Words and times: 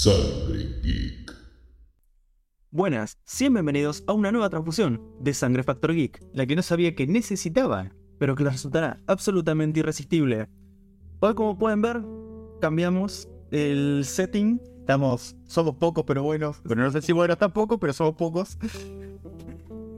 Sangre 0.00 0.80
Geek. 0.80 1.34
Buenas, 2.70 3.18
sean 3.24 3.54
bienvenidos 3.54 4.04
a 4.06 4.12
una 4.12 4.30
nueva 4.30 4.48
transfusión 4.48 5.02
de 5.18 5.34
Sangre 5.34 5.64
Factor 5.64 5.92
Geek, 5.92 6.22
la 6.32 6.46
que 6.46 6.54
no 6.54 6.62
sabía 6.62 6.94
que 6.94 7.08
necesitaba, 7.08 7.90
pero 8.16 8.36
que 8.36 8.44
les 8.44 8.52
resultará 8.52 9.00
absolutamente 9.08 9.80
irresistible. 9.80 10.48
Hoy, 11.18 11.34
como 11.34 11.58
pueden 11.58 11.82
ver, 11.82 12.00
cambiamos 12.60 13.28
el 13.50 14.04
setting. 14.04 14.62
Estamos, 14.78 15.34
somos 15.48 15.74
pocos, 15.74 16.04
pero 16.06 16.22
buenos. 16.22 16.60
Pero 16.62 16.80
no 16.80 16.92
sé 16.92 17.02
si 17.02 17.10
buenos 17.10 17.36
tampoco, 17.36 17.80
pero 17.80 17.92
somos 17.92 18.14
pocos. 18.14 18.56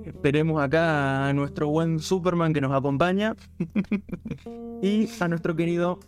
Esperemos 0.06 0.62
acá 0.62 1.28
a 1.28 1.34
nuestro 1.34 1.68
buen 1.68 1.98
Superman 1.98 2.54
que 2.54 2.62
nos 2.62 2.72
acompaña. 2.72 3.36
y 4.82 5.10
a 5.20 5.28
nuestro 5.28 5.54
querido 5.54 6.00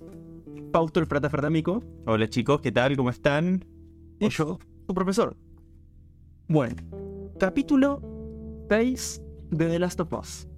Fausto 0.72 0.98
el 0.98 1.04
Frata 1.04 1.28
Fratamico. 1.28 1.84
Hola 2.06 2.26
chicos, 2.30 2.62
¿qué 2.62 2.72
tal? 2.72 2.96
¿Cómo 2.96 3.10
están? 3.10 3.71
Y 4.20 4.28
yo, 4.28 4.58
su 4.86 4.94
profesor. 4.94 5.36
Bueno, 6.48 6.76
capítulo 7.38 8.00
6 8.68 9.22
de 9.50 9.68
The 9.68 9.78
Last 9.78 10.00
of 10.00 10.12
Us. 10.12 10.48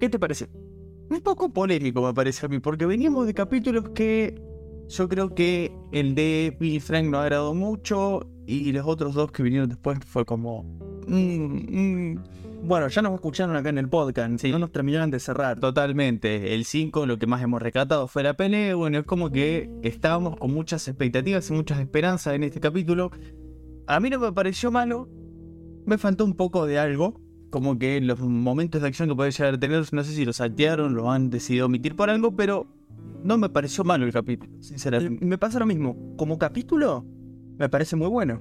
¿Qué 0.00 0.08
te 0.08 0.18
parece? 0.18 0.48
Un 1.10 1.20
poco 1.20 1.52
polémico 1.52 2.02
me 2.02 2.14
parece 2.14 2.46
a 2.46 2.48
mí, 2.48 2.58
porque 2.58 2.86
veníamos 2.86 3.26
de 3.26 3.34
capítulos 3.34 3.90
que 3.90 4.40
yo 4.88 5.08
creo 5.08 5.34
que 5.34 5.72
el 5.92 6.14
de 6.14 6.56
Billy 6.58 6.80
Frank 6.80 7.06
no 7.06 7.18
agradó 7.18 7.54
mucho 7.54 8.28
y 8.46 8.72
los 8.72 8.86
otros 8.86 9.14
dos 9.14 9.30
que 9.32 9.42
vinieron 9.42 9.68
después 9.68 9.98
fue 10.04 10.24
como... 10.24 10.64
mm, 11.06 12.12
mm. 12.12 12.24
Bueno, 12.64 12.86
ya 12.86 13.02
nos 13.02 13.14
escucharon 13.14 13.56
acá 13.56 13.70
en 13.70 13.78
el 13.78 13.88
podcast, 13.88 14.44
no 14.44 14.58
nos 14.60 14.70
terminaron 14.70 15.10
de 15.10 15.18
cerrar. 15.18 15.58
Totalmente, 15.58 16.54
el 16.54 16.64
5 16.64 17.06
lo 17.06 17.18
que 17.18 17.26
más 17.26 17.42
hemos 17.42 17.60
rescatado 17.60 18.06
fue 18.06 18.22
la 18.22 18.34
pelea, 18.34 18.76
bueno, 18.76 19.00
es 19.00 19.04
como 19.04 19.30
que 19.30 19.68
estábamos 19.82 20.36
con 20.36 20.54
muchas 20.54 20.86
expectativas 20.86 21.50
y 21.50 21.54
muchas 21.54 21.80
esperanzas 21.80 22.34
en 22.34 22.44
este 22.44 22.60
capítulo. 22.60 23.10
A 23.88 23.98
mí 23.98 24.10
no 24.10 24.20
me 24.20 24.32
pareció 24.32 24.70
malo, 24.70 25.08
me 25.86 25.98
faltó 25.98 26.24
un 26.24 26.34
poco 26.34 26.64
de 26.64 26.78
algo, 26.78 27.20
como 27.50 27.80
que 27.80 28.00
los 28.00 28.20
momentos 28.20 28.80
de 28.80 28.86
acción 28.86 29.08
que 29.08 29.16
podía 29.16 29.30
llegar 29.30 29.54
a 29.54 29.58
tener, 29.58 29.84
no 29.92 30.04
sé 30.04 30.12
si 30.12 30.24
los 30.24 30.36
saltearon, 30.36 30.94
lo 30.94 31.10
han 31.10 31.30
decidido 31.30 31.66
omitir 31.66 31.96
por 31.96 32.10
algo, 32.10 32.36
pero 32.36 32.68
no 33.24 33.38
me 33.38 33.48
pareció 33.48 33.82
malo 33.82 34.06
el 34.06 34.12
capítulo, 34.12 34.52
sinceramente. 34.62 35.26
Me 35.26 35.36
pasa 35.36 35.58
lo 35.58 35.66
mismo, 35.66 36.14
como 36.16 36.38
capítulo, 36.38 37.04
me 37.58 37.68
parece 37.68 37.96
muy 37.96 38.08
bueno. 38.08 38.40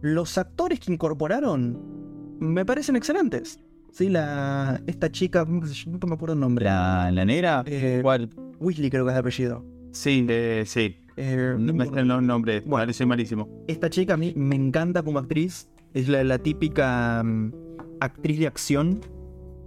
Los 0.00 0.38
actores 0.38 0.80
que 0.80 0.92
incorporaron 0.92 1.97
me 2.38 2.64
parecen 2.64 2.96
excelentes. 2.96 3.58
Sí, 3.92 4.08
la. 4.08 4.80
Esta 4.86 5.10
chica, 5.10 5.44
no 5.46 6.06
me 6.06 6.14
acuerdo 6.14 6.34
el 6.34 6.40
nombre. 6.40 6.66
¿La, 6.66 7.10
la 7.10 7.24
negra? 7.24 7.64
Eh, 7.66 8.00
¿Cuál? 8.02 8.30
Weasley 8.60 8.90
creo 8.90 9.04
que 9.04 9.10
es 9.10 9.14
el 9.14 9.20
apellido. 9.20 9.64
Sí, 9.92 10.26
eh, 10.28 10.64
sí. 10.66 10.96
Eh, 11.16 11.56
No 11.58 11.72
me 11.72 11.86
salen 11.86 12.08
los 12.08 12.22
nombres. 12.22 12.64
Bueno. 12.64 12.92
Soy 12.92 13.06
malísimo. 13.06 13.48
Esta 13.66 13.90
chica 13.90 14.14
a 14.14 14.16
mí 14.16 14.32
me 14.36 14.56
encanta 14.56 15.02
como 15.02 15.18
actriz. 15.18 15.68
Es 15.94 16.08
la, 16.08 16.22
la 16.22 16.38
típica 16.38 17.22
mm, 17.24 17.52
actriz 18.00 18.38
de 18.38 18.46
acción 18.46 19.00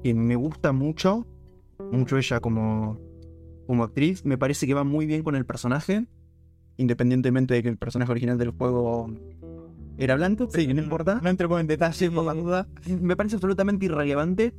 que 0.04 0.14
me 0.14 0.36
gusta 0.36 0.72
mucho. 0.72 1.26
Mucho 1.92 2.18
ella 2.18 2.40
como, 2.40 3.00
como 3.68 3.84
actriz. 3.84 4.24
Me 4.24 4.38
parece 4.38 4.68
que 4.68 4.74
va 4.74 4.84
muy 4.84 5.08
bien 5.08 5.24
con 5.24 5.36
el 5.36 5.46
personaje. 5.46 6.06
Independientemente 6.78 7.54
de 7.56 7.64
que 7.64 7.70
el 7.70 7.78
personaje 7.78 8.12
original 8.12 8.38
del 8.38 8.52
juego 8.52 9.12
era 10.04 10.16
blanco. 10.16 10.50
Sí, 10.52 10.68
no 10.74 10.82
importa. 10.82 11.20
No 11.22 11.30
entremos 11.30 11.62
en 11.62 11.68
detalle 11.68 12.10
por 12.10 12.26
la 12.26 12.34
duda. 12.34 12.68
Me 12.88 13.16
parece 13.16 13.36
absolutamente 13.36 13.86
irrelevante. 13.86 14.54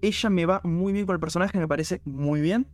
Ella 0.00 0.30
me 0.30 0.46
va 0.46 0.60
muy 0.62 0.92
bien 0.92 1.06
con 1.06 1.14
el 1.14 1.20
personaje, 1.20 1.58
me 1.58 1.66
parece 1.66 2.02
muy 2.04 2.40
bien. 2.40 2.68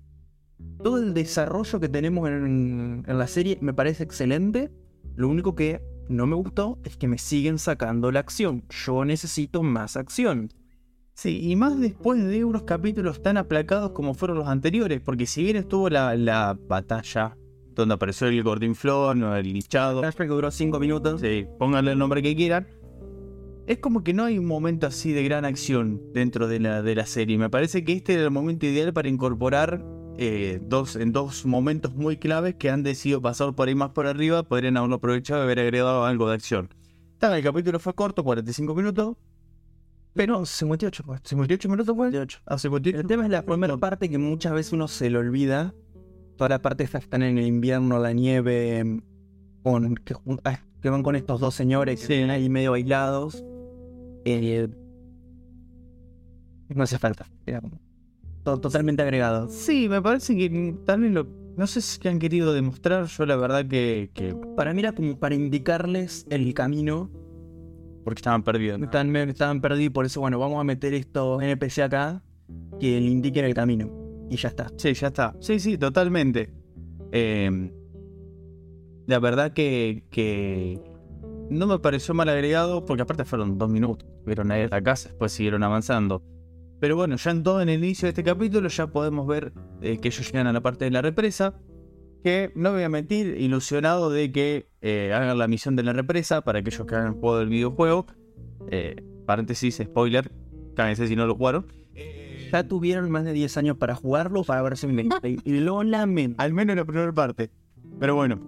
Todo 0.82 0.98
el 0.98 1.14
desarrollo 1.14 1.80
que 1.80 1.88
tenemos 1.88 2.28
en, 2.28 3.04
en 3.06 3.18
la 3.18 3.26
serie 3.26 3.56
me 3.62 3.72
parece 3.72 4.04
excelente. 4.04 4.70
Lo 5.16 5.28
único 5.28 5.54
que 5.54 5.80
no 6.08 6.26
me 6.26 6.36
gustó 6.36 6.78
es 6.84 6.98
que 6.98 7.08
me 7.08 7.16
siguen 7.16 7.58
sacando 7.58 8.12
la 8.12 8.20
acción. 8.20 8.64
Yo 8.68 9.04
necesito 9.06 9.62
más 9.62 9.96
acción. 9.96 10.50
Sí, 11.14 11.50
y 11.50 11.56
más 11.56 11.80
después 11.80 12.22
de 12.22 12.44
unos 12.44 12.64
capítulos 12.64 13.22
tan 13.22 13.38
aplacados 13.38 13.92
como 13.92 14.12
fueron 14.12 14.38
los 14.38 14.48
anteriores, 14.48 15.00
porque 15.00 15.26
si 15.26 15.42
bien 15.42 15.56
estuvo 15.56 15.88
la, 15.88 16.14
la 16.16 16.58
batalla 16.68 17.36
donde 17.74 17.94
apareció 17.94 18.26
el 18.28 18.42
gordinflón 18.42 19.22
o 19.22 19.36
el 19.36 19.52
lichado, 19.52 20.00
Flashback 20.00 20.28
que 20.28 20.34
duró 20.34 20.50
5 20.50 20.80
minutos. 20.80 21.20
sí, 21.20 21.46
pónganle 21.58 21.92
el 21.92 21.98
nombre 21.98 22.22
que 22.22 22.34
quieran, 22.36 22.66
es 23.66 23.78
como 23.78 24.02
que 24.02 24.12
no 24.12 24.24
hay 24.24 24.38
un 24.38 24.46
momento 24.46 24.86
así 24.86 25.12
de 25.12 25.22
gran 25.22 25.44
acción 25.44 26.02
dentro 26.12 26.48
de 26.48 26.60
la, 26.60 26.82
de 26.82 26.94
la 26.94 27.06
serie. 27.06 27.38
Me 27.38 27.50
parece 27.50 27.84
que 27.84 27.92
este 27.92 28.14
era 28.14 28.24
el 28.24 28.30
momento 28.30 28.66
ideal 28.66 28.92
para 28.92 29.08
incorporar 29.08 29.84
eh, 30.18 30.60
dos, 30.62 30.96
en 30.96 31.12
dos 31.12 31.46
momentos 31.46 31.94
muy 31.94 32.16
claves 32.16 32.54
que 32.56 32.70
han 32.70 32.82
decidido 32.82 33.22
pasar 33.22 33.54
por 33.54 33.68
ahí 33.68 33.74
más 33.74 33.90
por 33.90 34.06
arriba, 34.06 34.42
podrían 34.42 34.76
haberlo 34.76 34.96
aprovechado 34.96 35.40
y 35.40 35.44
haber 35.44 35.60
agregado 35.60 36.04
algo 36.04 36.28
de 36.28 36.34
acción. 36.34 36.68
Está, 37.14 37.36
el 37.36 37.42
capítulo 37.42 37.78
fue 37.78 37.94
corto, 37.94 38.22
45 38.24 38.74
minutos. 38.74 39.16
Pero 40.14 40.44
58, 40.44 41.04
pues. 41.04 41.20
58 41.24 41.68
minutos 41.68 41.96
fue. 41.96 42.08
58. 42.08 42.40
Ah, 42.44 42.58
58. 42.58 43.00
El 43.00 43.06
tema 43.06 43.24
es 43.24 43.30
la 43.30 43.42
primera 43.42 43.76
parte 43.78 44.10
que 44.10 44.18
muchas 44.18 44.52
veces 44.52 44.72
uno 44.72 44.88
se 44.88 45.08
le 45.08 45.18
olvida. 45.18 45.74
Toda 46.36 46.48
la 46.50 46.62
parte 46.62 46.84
esta 46.84 46.98
están 46.98 47.22
en 47.22 47.38
el 47.38 47.46
invierno, 47.46 47.98
la 47.98 48.12
nieve, 48.12 49.00
con, 49.62 49.94
que, 49.96 50.14
ah, 50.44 50.58
que 50.80 50.90
van 50.90 51.02
con 51.02 51.14
estos 51.16 51.40
dos 51.40 51.54
señores 51.54 52.00
que 52.00 52.06
Sí. 52.06 52.12
están 52.14 52.30
ahí 52.30 52.48
medio 52.48 52.72
aislados. 52.74 53.44
Eh, 54.24 54.68
no 56.68 56.82
hace 56.82 56.98
falta. 56.98 57.26
Era 57.46 57.60
como 57.60 57.78
to- 58.44 58.60
totalmente 58.60 59.02
agregado. 59.02 59.48
Sí, 59.48 59.88
me 59.88 60.00
parece 60.02 60.36
que 60.36 60.74
también 60.84 61.14
lo. 61.14 61.26
No 61.56 61.66
sé 61.66 61.82
si 61.82 62.08
han 62.08 62.18
querido 62.18 62.54
demostrar. 62.54 63.04
Yo, 63.06 63.26
la 63.26 63.36
verdad, 63.36 63.66
que. 63.66 64.10
que 64.14 64.34
Para 64.56 64.72
mí 64.72 64.80
era 64.80 64.92
como 64.92 65.18
para 65.18 65.34
indicarles 65.34 66.26
el 66.30 66.52
camino. 66.54 67.10
porque 68.04 68.18
estaban 68.18 68.42
perdidos. 68.42 68.80
¿no? 68.80 68.86
Estaban, 68.86 69.14
estaban 69.28 69.60
perdidos 69.60 69.92
por 69.92 70.04
eso, 70.06 70.20
bueno, 70.20 70.36
vamos 70.40 70.60
a 70.60 70.64
meter 70.64 70.92
estos 70.92 71.40
NPC 71.40 71.82
acá 71.82 72.20
que 72.80 73.00
le 73.00 73.06
indiquen 73.08 73.44
el 73.44 73.54
camino. 73.54 73.88
Y 74.32 74.36
ya 74.38 74.48
está. 74.48 74.72
Sí, 74.78 74.94
ya 74.94 75.08
está. 75.08 75.36
Sí, 75.40 75.60
sí, 75.60 75.76
totalmente. 75.76 76.50
Eh, 77.12 77.70
la 79.06 79.18
verdad 79.18 79.52
que, 79.52 80.04
que 80.10 80.80
no 81.50 81.66
me 81.66 81.78
pareció 81.78 82.14
mal 82.14 82.30
agregado, 82.30 82.86
porque 82.86 83.02
aparte 83.02 83.26
fueron 83.26 83.58
dos 83.58 83.68
minutos. 83.68 84.08
Vieron 84.24 84.50
ahí 84.50 84.62
a 84.62 84.68
la 84.68 84.82
casa, 84.82 85.10
después 85.10 85.32
siguieron 85.32 85.62
avanzando. 85.62 86.22
Pero 86.80 86.96
bueno, 86.96 87.16
ya 87.16 87.30
en 87.30 87.42
todo 87.42 87.60
en 87.60 87.68
el 87.68 87.84
inicio 87.84 88.06
de 88.06 88.10
este 88.12 88.24
capítulo 88.24 88.70
ya 88.70 88.86
podemos 88.86 89.26
ver 89.26 89.52
eh, 89.82 89.98
que 89.98 90.08
ellos 90.08 90.26
llegan 90.32 90.46
a 90.46 90.54
la 90.54 90.62
parte 90.62 90.86
de 90.86 90.92
la 90.92 91.02
represa. 91.02 91.60
Que 92.24 92.52
no 92.54 92.72
voy 92.72 92.84
a 92.84 92.88
mentir, 92.88 93.36
ilusionado 93.38 94.08
de 94.08 94.32
que 94.32 94.70
eh, 94.80 95.12
hagan 95.12 95.36
la 95.36 95.46
misión 95.46 95.76
de 95.76 95.82
la 95.82 95.92
represa 95.92 96.40
para 96.40 96.60
aquellos 96.60 96.86
que 96.86 96.96
jugado 96.96 97.42
el 97.42 97.50
videojuego. 97.50 98.06
Eh, 98.70 98.96
paréntesis, 99.26 99.76
spoiler, 99.76 100.32
cáguense 100.74 101.06
si 101.06 101.16
no 101.16 101.26
lo 101.26 101.34
jugaron. 101.34 101.66
Ya 102.52 102.68
tuvieron 102.68 103.10
más 103.10 103.24
de 103.24 103.32
10 103.32 103.56
años 103.56 103.76
para 103.78 103.94
jugarlo, 103.94 104.44
para 104.44 104.60
verse 104.60 104.86
un 104.86 104.96
gameplay. 104.96 105.38
Y 105.44 105.60
lo 105.60 105.82
lamento. 105.82 106.40
Al 106.42 106.52
menos 106.52 106.74
en 106.74 106.78
la 106.78 106.84
primera 106.84 107.12
parte. 107.12 107.50
Pero 107.98 108.14
bueno, 108.14 108.38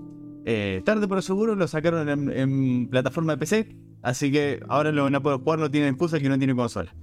eh, 0.45 0.83
tarde 0.85 1.09
pero 1.09 1.23
seguro 1.23 1.55
lo 1.55 1.67
sacaron 1.67 2.09
en, 2.09 2.31
en 2.31 2.89
plataforma 2.89 3.33
de 3.33 3.39
PC. 3.39 3.77
Así 4.03 4.31
que 4.31 4.61
ahora 4.69 4.93
lo 4.93 5.05
van 5.05 5.15
a 5.15 5.23
poder 5.23 5.41
jugar, 5.41 5.59
no 5.59 5.71
tienen 5.71 5.91
excusa 5.91 6.21
que 6.21 6.29
no 6.29 6.37
tienen 6.37 6.55
consola. 6.55 6.95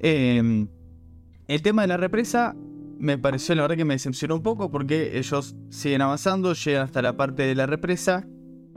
Eh, 0.00 0.66
el 1.46 1.62
tema 1.62 1.82
de 1.82 1.88
la 1.88 1.96
represa 1.96 2.56
me 2.98 3.18
pareció 3.18 3.54
la 3.54 3.62
verdad 3.62 3.76
que 3.76 3.84
me 3.84 3.94
decepcionó 3.94 4.34
un 4.34 4.42
poco 4.42 4.70
porque 4.70 5.16
ellos 5.18 5.54
siguen 5.68 6.02
avanzando, 6.02 6.52
llegan 6.54 6.82
hasta 6.82 7.02
la 7.02 7.16
parte 7.16 7.44
de 7.44 7.54
la 7.54 7.66
represa. 7.66 8.26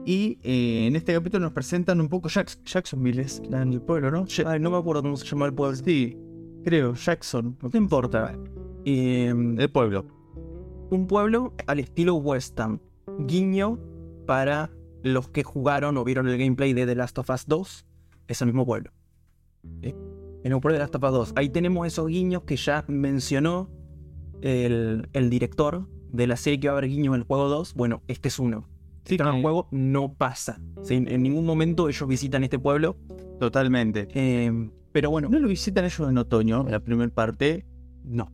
Y 0.05 0.39
eh, 0.43 0.87
en 0.87 0.95
este 0.95 1.13
capítulo 1.13 1.45
nos 1.45 1.53
presentan 1.53 1.99
un 1.99 2.07
poco 2.07 2.29
Jackson, 2.29 2.63
Jacksonville, 2.63 3.21
es 3.21 3.41
la 3.49 3.65
del 3.65 3.81
pueblo, 3.81 4.11
¿no? 4.11 4.25
Ay, 4.45 4.59
no 4.59 4.71
me 4.71 4.77
acuerdo 4.77 5.01
cómo 5.01 5.17
se 5.17 5.25
llama 5.25 5.47
el 5.47 5.53
pueblo. 5.53 5.75
sí, 5.75 6.17
creo, 6.63 6.93
Jackson, 6.93 7.57
No 7.61 7.79
importa. 7.79 8.35
Eh, 8.85 9.33
el 9.57 9.71
pueblo. 9.71 10.05
un 10.89 11.05
pueblo 11.07 11.53
al 11.67 11.79
estilo 11.79 12.15
West 12.15 12.59
Ham. 12.59 12.79
Guiño 13.19 13.79
para 14.25 14.71
los 15.03 15.29
que 15.29 15.43
jugaron 15.43 15.97
o 15.97 16.03
vieron 16.03 16.27
el 16.27 16.37
gameplay 16.37 16.73
de 16.73 16.85
The 16.85 16.95
Last 16.95 17.17
of 17.19 17.29
Us 17.29 17.45
2. 17.47 17.85
Es 18.27 18.41
el 18.41 18.47
mismo 18.47 18.65
pueblo. 18.65 18.91
¿Sí? 19.81 19.95
En 20.43 20.51
el 20.53 20.59
pueblo 20.59 20.73
de 20.73 20.85
The 20.85 20.91
Last 20.91 20.95
of 20.95 21.03
Us 21.03 21.11
2. 21.11 21.33
Ahí 21.35 21.49
tenemos 21.49 21.85
esos 21.87 22.07
guiños 22.07 22.43
que 22.43 22.55
ya 22.55 22.85
mencionó 22.87 23.69
el, 24.41 25.09
el 25.13 25.29
director 25.29 25.87
de 26.11 26.27
la 26.27 26.37
serie 26.37 26.59
que 26.59 26.67
va 26.67 26.75
a 26.75 26.77
haber 26.77 26.89
guiños 26.89 27.15
en 27.15 27.21
el 27.21 27.27
juego 27.27 27.49
2. 27.49 27.73
Bueno, 27.73 28.01
este 28.07 28.29
es 28.29 28.39
uno. 28.39 28.67
Sí, 29.05 29.15
en 29.19 29.27
el 29.27 29.35
eh, 29.35 29.41
juego 29.41 29.67
no 29.71 30.13
pasa. 30.13 30.61
En 30.89 31.23
ningún 31.23 31.45
momento 31.45 31.89
ellos 31.89 32.07
visitan 32.07 32.43
este 32.43 32.59
pueblo. 32.59 32.95
Totalmente. 33.39 34.07
Eh, 34.13 34.69
pero 34.91 35.09
bueno, 35.09 35.29
¿No 35.29 35.39
lo 35.39 35.47
visitan 35.47 35.85
ellos 35.85 36.09
en 36.09 36.17
otoño, 36.17 36.61
en 36.65 36.71
la 36.71 36.79
primera 36.79 37.09
parte? 37.13 37.65
no. 38.03 38.31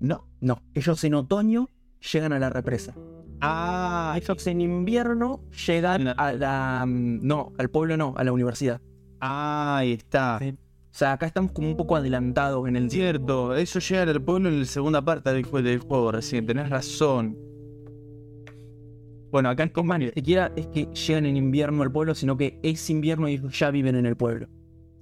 No. 0.00 0.28
No. 0.40 0.62
Ellos 0.74 1.02
en 1.04 1.14
otoño 1.14 1.68
llegan 2.12 2.32
a 2.32 2.38
la 2.38 2.50
represa. 2.50 2.94
Ah, 3.40 4.16
Ellos 4.20 4.46
en 4.46 4.60
invierno 4.60 5.40
llegan 5.66 6.04
La- 6.04 6.12
a 6.12 6.32
la. 6.32 6.84
mm, 6.86 7.20
No, 7.26 7.52
al 7.58 7.68
pueblo 7.70 7.96
no, 7.96 8.14
a 8.16 8.22
la 8.24 8.32
universidad. 8.32 8.80
ahí 9.20 9.92
está. 9.94 10.38
Sí. 10.40 10.50
O 10.50 10.98
sea, 10.98 11.12
acá 11.12 11.26
estamos 11.26 11.52
como 11.52 11.68
un 11.68 11.76
poco 11.76 11.96
adelantados 11.96 12.66
en 12.68 12.76
el 12.76 12.90
Cierto, 12.90 13.54
eso 13.54 13.78
llega 13.80 14.02
al 14.02 14.22
pueblo 14.22 14.48
en 14.48 14.60
la 14.60 14.64
segunda 14.66 15.02
parte 15.04 15.32
del, 15.32 15.44
jue- 15.44 15.62
del 15.62 15.78
juego 15.80 16.10
recién, 16.12 16.46
tenés 16.46 16.68
razón. 16.70 17.36
Bueno, 19.30 19.50
acá 19.50 19.62
en 19.64 19.68
Ni 19.68 19.72
Commander. 19.72 20.14
siquiera 20.14 20.52
es 20.56 20.66
que 20.68 20.86
llegan 20.86 21.26
en 21.26 21.36
invierno 21.36 21.82
al 21.82 21.92
pueblo, 21.92 22.14
sino 22.14 22.36
que 22.36 22.58
es 22.62 22.88
invierno 22.88 23.28
y 23.28 23.40
ya 23.50 23.70
viven 23.70 23.94
en 23.96 24.06
el 24.06 24.16
pueblo. 24.16 24.48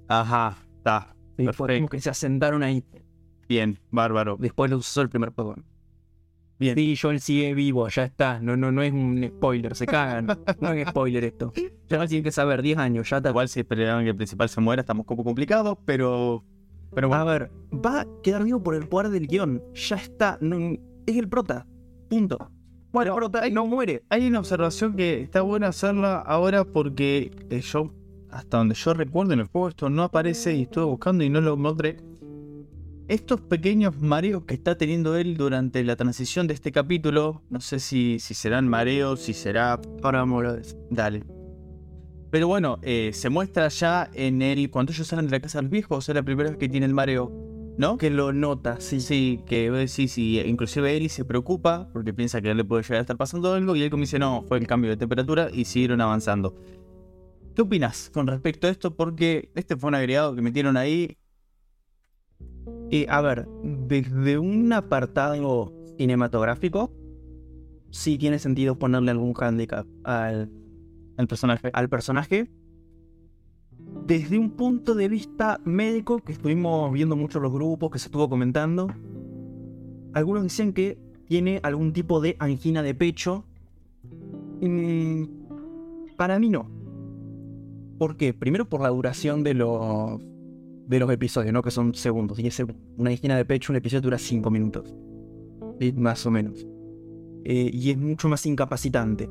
Ajá, 0.09 0.57
está. 0.87 1.13
Fue 1.35 1.45
Perfecto. 1.45 1.73
como 1.75 1.89
que 1.89 2.01
se 2.01 2.09
asentaron 2.09 2.63
ahí. 2.63 2.83
Bien, 3.47 3.77
bárbaro. 3.91 4.37
Después 4.39 4.71
lo 4.71 4.77
usó 4.77 5.01
el 5.01 5.09
primer 5.09 5.31
juego. 5.33 5.55
Bien. 6.59 6.75
Sí, 6.75 6.95
Joel 6.99 7.19
sigue 7.21 7.53
vivo, 7.53 7.87
ya 7.87 8.03
está. 8.05 8.39
No, 8.41 8.57
no, 8.57 8.71
no 8.71 8.81
es 8.81 8.91
un 8.91 9.23
spoiler, 9.27 9.75
se 9.75 9.85
cagan. 9.85 10.25
No 10.59 10.71
es 10.73 10.87
spoiler 10.89 11.23
esto. 11.23 11.53
Ya 11.87 11.97
no 11.99 12.07
tienen 12.07 12.23
que 12.23 12.31
saber, 12.31 12.61
10 12.63 12.77
años, 12.79 13.07
ya 13.09 13.17
está. 13.17 13.29
Igual 13.29 13.47
si 13.47 13.59
esperaban 13.59 14.03
que 14.03 14.09
el 14.09 14.15
principal 14.15 14.49
se 14.49 14.59
muera, 14.59 14.81
estamos 14.81 15.05
poco 15.05 15.23
complicados, 15.23 15.77
pero. 15.85 16.43
Pero 16.95 17.13
A 17.13 17.23
bueno. 17.23 17.25
ver, 17.25 17.51
va 17.85 18.01
a 18.01 18.07
quedar 18.23 18.43
vivo 18.43 18.63
por 18.63 18.73
el 18.73 18.87
poder 18.87 19.09
del 19.11 19.27
guion. 19.27 19.61
Ya 19.75 19.97
está. 19.97 20.37
no- 20.41 20.75
es 21.05 21.15
el 21.15 21.29
prota. 21.29 21.67
Punto. 22.09 22.51
Bueno, 22.91 23.11
el 23.13 23.17
prota 23.17 23.47
no 23.51 23.67
muere. 23.67 24.03
Hay 24.09 24.25
una 24.27 24.39
observación 24.39 24.95
que 24.95 25.21
está 25.21 25.41
buena 25.41 25.67
hacerla 25.67 26.17
ahora 26.21 26.63
porque 26.65 27.31
eh, 27.51 27.61
yo, 27.61 27.93
hasta 28.31 28.57
donde 28.57 28.75
yo 28.75 28.93
recuerdo 28.93 29.33
en 29.33 29.39
el 29.39 29.47
juego, 29.47 29.69
esto 29.69 29.89
no 29.89 30.03
aparece 30.03 30.55
y 30.55 30.63
estuve 30.63 30.85
buscando 30.85 31.23
y 31.23 31.29
no 31.29 31.41
lo 31.41 31.53
encontré. 31.53 31.97
Estos 33.07 33.39
pequeños 33.39 34.01
mareos 34.01 34.43
que 34.43 34.53
está 34.53 34.77
teniendo 34.77 35.15
él 35.15 35.37
durante 35.37 35.81
la 35.85 35.95
transición 35.95 36.45
de 36.45 36.53
este 36.53 36.73
capítulo, 36.73 37.41
no 37.49 37.61
sé 37.61 37.79
si, 37.79 38.19
si 38.19 38.33
serán 38.33 38.67
mareos, 38.67 39.21
si 39.21 39.33
será 39.33 39.79
Ahora 40.03 40.19
vamos 40.19 40.45
a. 40.45 40.57
Dale. 40.89 41.23
Pero 42.29 42.49
bueno, 42.49 42.79
eh, 42.81 43.11
se 43.13 43.29
muestra 43.29 43.69
ya 43.69 44.09
en 44.13 44.41
el. 44.41 44.69
Cuando 44.69 44.91
ellos 44.91 45.07
salen 45.07 45.25
de 45.27 45.31
la 45.31 45.39
casa 45.39 45.59
de 45.59 45.63
los 45.63 45.71
viejos, 45.71 46.09
es 46.09 46.15
la 46.15 46.23
primera 46.23 46.49
vez 46.49 46.59
que 46.59 46.67
tiene 46.67 46.85
el 46.85 46.93
mareo. 46.93 47.31
¿No? 47.77 47.97
Que 47.97 48.09
lo 48.09 48.33
nota, 48.33 48.81
sí. 48.81 48.99
Sí, 48.99 49.39
que 49.45 49.69
vos 49.69 49.79
decís, 49.79 50.17
y 50.17 50.39
inclusive 50.41 50.93
Eri 50.93 51.07
se 51.07 51.23
preocupa 51.23 51.87
porque 51.93 52.11
piensa 52.13 52.41
que 52.41 52.53
le 52.53 52.65
puede 52.65 52.83
llegar 52.83 52.97
a 52.97 53.01
estar 53.01 53.15
pasando 53.17 53.53
algo 53.53 53.75
y 53.75 53.83
él 53.83 53.91
como 53.91 54.01
dice, 54.01 54.19
no, 54.19 54.43
fue 54.47 54.57
el 54.57 54.67
cambio 54.67 54.89
de 54.89 54.97
temperatura 54.97 55.49
y 55.53 55.63
siguieron 55.63 56.01
avanzando. 56.01 56.55
¿Qué 57.57 57.63
opinas 57.63 58.11
con 58.13 58.27
respecto 58.27 58.67
a 58.67 58.69
esto? 58.69 58.95
Porque 58.95 59.49
este 59.55 59.75
fue 59.75 59.87
un 59.87 59.95
agregado 59.95 60.35
que 60.35 60.43
metieron 60.43 60.77
ahí. 60.77 61.17
Eh, 62.91 63.07
a 63.09 63.19
ver, 63.21 63.47
desde 63.63 64.37
un 64.37 64.71
apartado 64.71 65.73
cinematográfico, 65.97 66.91
sí 67.89 68.19
tiene 68.19 68.37
sentido 68.37 68.77
ponerle 68.77 69.09
algún 69.09 69.33
handicap 69.35 69.87
al, 70.03 70.51
El 71.17 71.27
personaje. 71.27 71.71
al 71.73 71.89
personaje. 71.89 72.47
Desde 74.05 74.37
un 74.37 74.51
punto 74.51 74.93
de 74.93 75.09
vista 75.09 75.59
médico, 75.65 76.19
que 76.19 76.33
estuvimos 76.33 76.93
viendo 76.93 77.15
mucho 77.15 77.39
los 77.39 77.51
grupos, 77.51 77.89
que 77.89 77.97
se 77.97 78.09
estuvo 78.09 78.29
comentando, 78.29 78.87
algunos 80.13 80.43
decían 80.43 80.73
que 80.73 80.99
tiene 81.25 81.59
algún 81.63 81.91
tipo 81.91 82.21
de 82.21 82.35
angina 82.37 82.83
de 82.83 82.93
pecho. 82.93 83.45
Mm, 84.61 85.23
para 86.17 86.37
mí 86.37 86.51
no. 86.51 86.76
¿Por 87.97 88.17
qué? 88.17 88.33
Primero 88.33 88.67
por 88.69 88.81
la 88.81 88.89
duración 88.89 89.43
de 89.43 89.53
los, 89.53 90.21
de 90.87 90.99
los 90.99 91.09
episodios, 91.11 91.53
¿no? 91.53 91.61
Que 91.61 91.71
son 91.71 91.93
segundos. 91.95 92.39
Y 92.39 92.47
ese, 92.47 92.65
una 92.97 93.09
angina 93.09 93.35
de 93.35 93.45
pecho, 93.45 93.71
un 93.73 93.77
episodio 93.77 94.01
dura 94.01 94.17
5 94.17 94.49
minutos. 94.51 94.93
Sí, 95.79 95.93
Más 95.93 96.25
o 96.25 96.31
menos. 96.31 96.65
Eh, 97.43 97.69
y 97.73 97.91
es 97.91 97.97
mucho 97.97 98.27
más 98.27 98.45
incapacitante. 98.45 99.29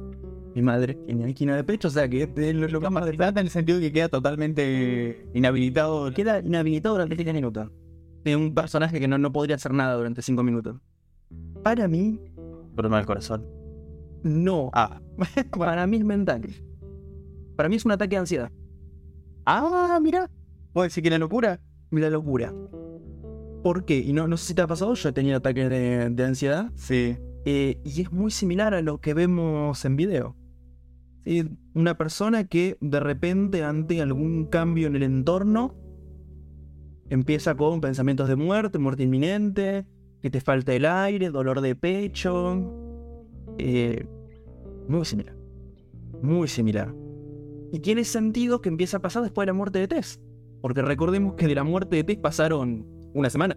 Mi 0.54 0.62
madre 0.62 0.94
tiene 0.94 1.24
angina 1.24 1.54
de 1.54 1.64
pecho, 1.64 1.88
o 1.88 1.90
sea 1.90 2.08
que 2.08 2.22
es 2.34 2.54
lo, 2.54 2.66
lo 2.66 2.90
más 2.90 3.06
en 3.06 3.38
el 3.38 3.50
sentido 3.50 3.78
que 3.78 3.92
queda 3.92 4.08
totalmente 4.08 5.28
inhabilitado. 5.34 6.10
queda 6.14 6.40
inhabilitado 6.40 6.94
durante 6.94 7.14
7 7.14 7.32
minutos. 7.34 7.70
De 8.24 8.34
un 8.34 8.54
personaje 8.54 8.98
que 8.98 9.06
no, 9.06 9.18
no 9.18 9.32
podría 9.32 9.56
hacer 9.56 9.72
nada 9.72 9.94
durante 9.94 10.22
5 10.22 10.42
minutos. 10.42 10.80
Para 11.62 11.86
mí, 11.88 12.18
Problema 12.74 12.96
del 12.96 13.06
corazón. 13.06 13.44
no. 14.22 14.70
Ah. 14.72 15.00
Para 15.56 15.86
mí 15.86 15.98
es 15.98 16.04
mental. 16.04 16.42
Para 17.56 17.68
mí 17.68 17.76
es 17.76 17.84
un 17.84 17.92
ataque 17.92 18.16
de 18.16 18.20
ansiedad. 18.20 18.52
Ah, 19.44 19.98
mira. 20.02 20.30
¿Puedo 20.72 20.84
decir 20.84 21.02
que 21.02 21.10
la 21.10 21.18
locura? 21.18 21.60
Mira 21.90 22.08
la 22.08 22.16
locura. 22.16 22.52
¿Por 23.62 23.84
qué? 23.84 23.98
Y 23.98 24.12
no, 24.12 24.28
no 24.28 24.36
sé 24.36 24.48
si 24.48 24.54
te 24.54 24.62
ha 24.62 24.66
pasado, 24.66 24.94
yo 24.94 25.08
he 25.08 25.12
tenido 25.12 25.36
ataques 25.38 25.68
de, 25.70 26.10
de 26.10 26.24
ansiedad. 26.24 26.70
Sí. 26.74 27.16
eh, 27.44 27.80
y 27.84 28.02
es 28.02 28.12
muy 28.12 28.30
similar 28.30 28.74
a 28.74 28.82
lo 28.82 29.00
que 29.00 29.14
vemos 29.14 29.84
en 29.84 29.96
video. 29.96 30.36
Sí, 31.24 31.48
Una 31.74 31.96
persona 31.96 32.44
que 32.44 32.76
de 32.80 33.00
repente 33.00 33.64
ante 33.64 34.00
algún 34.02 34.46
cambio 34.46 34.86
en 34.86 34.96
el 34.96 35.02
entorno 35.02 35.74
empieza 37.08 37.54
con 37.56 37.80
pensamientos 37.80 38.28
de 38.28 38.36
muerte, 38.36 38.78
muerte 38.78 39.04
inminente, 39.04 39.86
que 40.22 40.30
te 40.30 40.40
falta 40.40 40.74
el 40.74 40.84
aire, 40.86 41.30
dolor 41.30 41.60
de 41.60 41.74
pecho. 41.76 42.62
eh, 43.58 44.06
muy 44.88 45.04
similar. 45.04 45.34
Muy 46.22 46.46
similar. 46.48 46.94
Y 47.72 47.80
tiene 47.80 48.04
sentido 48.04 48.60
que 48.60 48.68
empiece 48.68 48.96
a 48.96 49.00
pasar 49.00 49.22
después 49.22 49.44
de 49.44 49.52
la 49.52 49.56
muerte 49.56 49.78
de 49.78 49.88
Tess. 49.88 50.20
Porque 50.60 50.82
recordemos 50.82 51.34
que 51.34 51.46
de 51.46 51.54
la 51.54 51.64
muerte 51.64 51.96
de 51.96 52.04
Tess 52.04 52.18
pasaron 52.18 52.86
una 53.14 53.30
semana. 53.30 53.56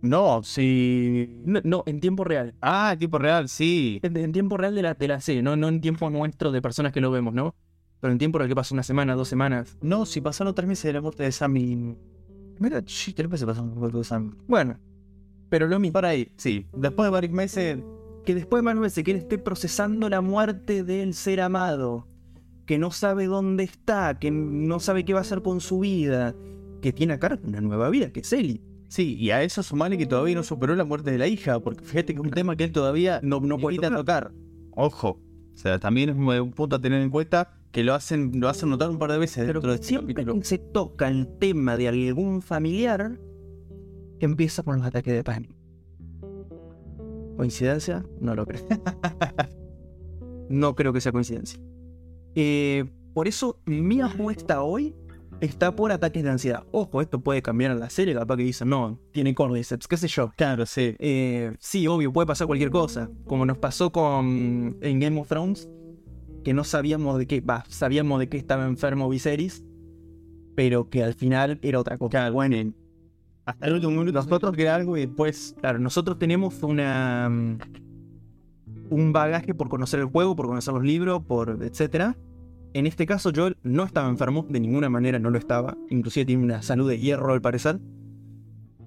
No, 0.00 0.42
sí. 0.44 1.40
No, 1.44 1.60
no, 1.64 1.82
en 1.86 2.00
tiempo 2.00 2.24
real. 2.24 2.54
Ah, 2.60 2.94
tipo 2.98 3.18
real, 3.18 3.48
sí. 3.48 3.98
En, 4.02 4.16
en 4.16 4.32
tiempo 4.32 4.56
real 4.56 4.74
de 4.74 4.82
la, 4.82 4.94
de 4.94 5.08
la 5.08 5.20
serie, 5.20 5.42
¿no? 5.42 5.56
no 5.56 5.68
en 5.68 5.80
tiempo 5.80 6.08
nuestro 6.10 6.52
de 6.52 6.62
personas 6.62 6.92
que 6.92 7.00
lo 7.00 7.10
vemos, 7.10 7.34
¿no? 7.34 7.54
Pero 8.00 8.12
en 8.12 8.18
tiempo 8.18 8.38
real 8.38 8.48
que 8.48 8.54
pasó 8.54 8.74
una 8.74 8.84
semana, 8.84 9.16
dos 9.16 9.28
semanas. 9.28 9.76
No, 9.80 10.06
si 10.06 10.20
pasaron 10.20 10.54
tres 10.54 10.68
meses 10.68 10.84
de 10.84 10.92
la 10.92 11.00
muerte 11.00 11.24
de 11.24 11.32
Sammy. 11.32 11.96
Mira, 12.60 12.82
sí, 12.86 13.12
tres 13.12 13.28
meses 13.28 13.44
pasaron 13.44 13.70
la 13.70 13.76
muerte 13.76 13.98
de 13.98 14.04
Sammy. 14.04 14.30
Bueno, 14.46 14.78
pero 15.48 15.66
lo 15.66 15.80
mismo. 15.80 15.94
Por 15.94 16.06
ahí, 16.06 16.32
sí. 16.36 16.66
Después 16.72 17.06
de 17.06 17.10
varios 17.10 17.32
meses. 17.32 17.78
Que 18.28 18.34
después 18.34 18.62
que 18.92 19.10
él 19.10 19.16
esté 19.16 19.38
procesando 19.38 20.10
la 20.10 20.20
muerte 20.20 20.84
del 20.84 21.14
ser 21.14 21.40
amado, 21.40 22.06
que 22.66 22.76
no 22.76 22.90
sabe 22.90 23.24
dónde 23.24 23.64
está, 23.64 24.18
que 24.18 24.30
no 24.30 24.80
sabe 24.80 25.06
qué 25.06 25.14
va 25.14 25.20
a 25.20 25.22
hacer 25.22 25.40
con 25.40 25.62
su 25.62 25.78
vida, 25.78 26.34
que 26.82 26.92
tiene 26.92 27.14
a 27.14 27.18
cargo 27.18 27.40
una 27.48 27.62
nueva 27.62 27.88
vida, 27.88 28.12
que 28.12 28.20
es 28.20 28.30
Ellie. 28.34 28.60
Sí, 28.88 29.14
y 29.14 29.30
a 29.30 29.42
eso 29.42 29.62
sumarle 29.62 29.96
que 29.96 30.04
todavía 30.04 30.34
no 30.34 30.42
superó 30.42 30.76
la 30.76 30.84
muerte 30.84 31.10
de 31.10 31.16
la 31.16 31.26
hija, 31.26 31.58
porque 31.60 31.82
fíjate 31.82 32.12
que 32.12 32.20
es 32.20 32.26
un 32.26 32.30
tema 32.30 32.54
que 32.54 32.64
él 32.64 32.72
todavía 32.72 33.18
no, 33.22 33.40
no 33.40 33.56
puede 33.56 33.78
tocar. 33.78 34.30
Ojo. 34.72 35.22
O 35.54 35.56
sea, 35.56 35.78
también 35.78 36.10
es 36.10 36.16
un 36.16 36.28
un 36.28 36.52
punto 36.52 36.76
a 36.76 36.82
tener 36.82 37.00
en 37.00 37.08
cuenta 37.08 37.58
que 37.72 37.82
lo 37.82 37.94
hacen, 37.94 38.32
lo 38.38 38.50
hacen 38.50 38.68
notar 38.68 38.90
un 38.90 38.98
par 38.98 39.10
de 39.10 39.16
veces 39.16 39.46
Pero 39.46 39.54
dentro 39.54 39.70
de 39.70 39.76
este 39.76 39.86
siempre 39.86 40.12
capítulo. 40.12 40.38
que 40.38 40.44
se 40.44 40.58
toca 40.58 41.08
el 41.08 41.28
tema 41.38 41.78
de 41.78 41.88
algún 41.88 42.42
familiar, 42.42 43.18
empieza 44.20 44.62
con 44.62 44.76
los 44.76 44.86
ataques 44.86 45.14
de 45.14 45.24
pánico. 45.24 45.57
¿Coincidencia? 47.38 48.04
No 48.20 48.34
lo 48.34 48.44
creo. 48.44 48.66
no 50.48 50.74
creo 50.74 50.92
que 50.92 51.00
sea 51.00 51.12
coincidencia. 51.12 51.60
Eh, 52.34 52.84
por 53.14 53.28
eso 53.28 53.60
mi 53.64 54.00
apuesta 54.00 54.64
hoy 54.64 54.92
está 55.40 55.76
por 55.76 55.92
ataques 55.92 56.24
de 56.24 56.30
ansiedad. 56.30 56.64
Ojo, 56.72 57.00
esto 57.00 57.20
puede 57.20 57.40
cambiar 57.40 57.70
en 57.70 57.78
la 57.78 57.90
serie, 57.90 58.12
capaz 58.12 58.38
que 58.38 58.42
dicen, 58.42 58.70
no, 58.70 58.98
tiene 59.12 59.36
cordyceps, 59.36 59.86
qué 59.86 59.96
sé 59.96 60.08
yo. 60.08 60.32
Claro, 60.36 60.66
sí. 60.66 60.96
Eh, 60.98 61.54
sí, 61.60 61.86
obvio, 61.86 62.12
puede 62.12 62.26
pasar 62.26 62.48
cualquier 62.48 62.70
cosa. 62.70 63.08
Como 63.24 63.46
nos 63.46 63.58
pasó 63.58 63.92
con 63.92 64.76
en 64.80 64.98
Game 64.98 65.20
of 65.20 65.28
Thrones, 65.28 65.70
que 66.42 66.52
no 66.52 66.64
sabíamos 66.64 67.18
de 67.18 67.28
qué, 67.28 67.40
va, 67.40 67.64
sabíamos 67.68 68.18
de 68.18 68.28
qué 68.28 68.36
estaba 68.36 68.66
enfermo 68.66 69.08
Viserys, 69.08 69.64
pero 70.56 70.90
que 70.90 71.04
al 71.04 71.14
final 71.14 71.60
era 71.62 71.78
otra 71.78 71.98
cosa. 71.98 72.10
Claro, 72.10 72.34
bueno. 72.34 72.74
Hasta 73.48 73.66
el 73.66 73.72
último 73.72 73.92
minuto 73.92 74.12
nosotros 74.12 74.54
que 74.54 74.60
era 74.60 74.74
algo 74.74 74.94
y 74.98 75.06
después. 75.06 75.56
Claro, 75.58 75.78
nosotros 75.78 76.18
tenemos 76.18 76.62
una 76.62 77.30
mm, 77.30 77.58
un 78.90 79.12
bagaje 79.14 79.54
por 79.54 79.70
conocer 79.70 80.00
el 80.00 80.06
juego, 80.06 80.36
por 80.36 80.48
conocer 80.48 80.74
los 80.74 80.84
libros, 80.84 81.22
por 81.24 81.58
etcétera. 81.62 82.14
En 82.74 82.86
este 82.86 83.06
caso, 83.06 83.32
Joel 83.34 83.56
no 83.62 83.84
estaba 83.84 84.10
enfermo, 84.10 84.44
de 84.50 84.60
ninguna 84.60 84.90
manera 84.90 85.18
no 85.18 85.30
lo 85.30 85.38
estaba. 85.38 85.78
Inclusive 85.88 86.26
tiene 86.26 86.44
una 86.44 86.60
salud 86.60 86.90
de 86.90 86.98
hierro 86.98 87.32
al 87.32 87.40
parecer. 87.40 87.80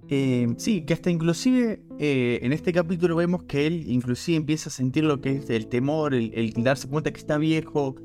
Eh, 0.10 0.54
Sí, 0.58 0.86
que 0.86 0.94
hasta 0.94 1.10
inclusive 1.10 1.82
eh, 1.98 2.40
en 2.44 2.54
este 2.54 2.72
capítulo 2.72 3.16
vemos 3.16 3.46
que 3.46 3.66
él 3.66 3.86
inclusive 3.88 4.38
empieza 4.38 4.70
a 4.70 4.72
sentir 4.72 5.06
lo 5.06 5.22
que 5.22 5.38
es 5.38 5.50
el 5.50 5.70
temor, 5.70 6.14
el 6.14 6.54
darse 6.58 6.88
cuenta 6.88 7.12
que 7.12 7.20
está 7.20 7.40
viejo. 7.40 7.96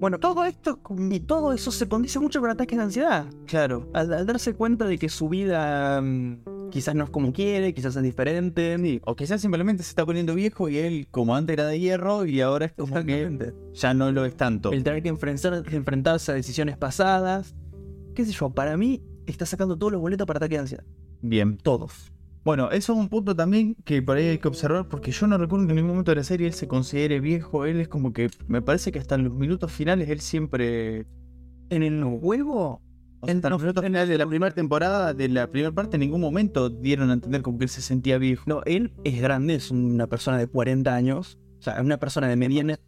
Bueno, 0.00 0.18
todo 0.18 0.44
esto 0.44 0.80
y 1.10 1.20
todo 1.20 1.52
eso 1.52 1.70
se 1.70 1.88
condice 1.88 2.18
mucho 2.20 2.40
con 2.40 2.50
ataques 2.50 2.76
de 2.78 2.84
ansiedad. 2.84 3.26
Claro. 3.46 3.88
Al, 3.94 4.12
al 4.12 4.26
darse 4.26 4.54
cuenta 4.54 4.84
de 4.86 4.98
que 4.98 5.08
su 5.08 5.28
vida 5.28 6.00
mm, 6.00 6.70
quizás 6.70 6.94
no 6.94 7.04
es 7.04 7.10
como 7.10 7.32
quiere, 7.32 7.74
quizás 7.74 7.96
es 7.96 8.02
diferente. 8.02 8.76
Sí, 8.78 9.00
O 9.04 9.16
quizás 9.16 9.40
simplemente 9.40 9.82
se 9.82 9.88
está 9.90 10.06
poniendo 10.06 10.34
viejo 10.34 10.68
y 10.68 10.78
él, 10.78 11.08
como 11.10 11.34
antes 11.34 11.54
era 11.54 11.66
de 11.66 11.80
hierro, 11.80 12.24
y 12.26 12.40
ahora 12.40 12.66
es 12.66 12.72
como 12.72 13.04
que 13.04 13.52
ya 13.74 13.94
no 13.94 14.12
lo 14.12 14.24
es 14.24 14.36
tanto. 14.36 14.72
El 14.72 14.84
tener 14.84 15.02
que 15.02 15.08
enfrentar- 15.10 15.64
enfrentarse 15.72 16.32
a 16.32 16.34
decisiones 16.34 16.76
pasadas. 16.76 17.54
Qué 18.14 18.24
sé 18.24 18.32
yo, 18.32 18.50
para 18.50 18.76
mí 18.76 19.02
está 19.26 19.46
sacando 19.46 19.76
todos 19.76 19.92
los 19.92 20.00
boletos 20.00 20.26
para 20.26 20.38
ataque 20.38 20.54
de 20.56 20.60
ansiedad. 20.60 20.84
Bien. 21.20 21.56
Todos. 21.58 22.12
Bueno, 22.48 22.70
eso 22.70 22.94
es 22.94 22.98
un 22.98 23.10
punto 23.10 23.36
también 23.36 23.74
que 23.84 24.00
por 24.00 24.16
ahí 24.16 24.24
hay 24.24 24.38
que 24.38 24.48
observar, 24.48 24.88
porque 24.88 25.10
yo 25.10 25.26
no 25.26 25.36
recuerdo 25.36 25.66
que 25.66 25.72
en 25.72 25.76
ningún 25.76 25.90
momento 25.90 26.12
de 26.12 26.16
la 26.16 26.24
serie 26.24 26.46
él 26.46 26.54
se 26.54 26.66
considere 26.66 27.20
viejo. 27.20 27.66
Él 27.66 27.78
es 27.78 27.88
como 27.88 28.14
que 28.14 28.30
me 28.46 28.62
parece 28.62 28.90
que 28.90 28.98
hasta 28.98 29.16
en 29.16 29.24
los 29.24 29.34
minutos 29.34 29.70
finales 29.70 30.08
él 30.08 30.20
siempre. 30.20 31.04
En 31.68 31.82
el 31.82 32.02
juego, 32.04 32.80
o 33.20 33.26
sea, 33.26 33.34
en 33.34 33.42
los 33.42 33.60
minutos 33.60 33.84
finales 33.84 34.08
de 34.08 34.16
la 34.16 34.26
primera 34.26 34.54
temporada, 34.54 35.12
de 35.12 35.28
la 35.28 35.50
primera 35.50 35.72
parte, 35.72 35.96
en 35.96 36.00
ningún 36.00 36.22
momento 36.22 36.70
dieron 36.70 37.10
a 37.10 37.12
entender 37.12 37.42
como 37.42 37.58
que 37.58 37.64
él 37.64 37.68
se 37.68 37.82
sentía 37.82 38.16
viejo. 38.16 38.44
no, 38.46 38.62
él 38.64 38.94
es 39.04 39.20
grande, 39.20 39.54
es 39.54 39.70
una 39.70 40.06
persona 40.06 40.38
de 40.38 40.46
40 40.46 40.94
años. 40.94 41.38
O 41.58 41.62
sea, 41.62 41.74
es 41.74 41.84
una 41.84 41.98
persona 41.98 42.28
de 42.28 42.36
mediana. 42.36 42.78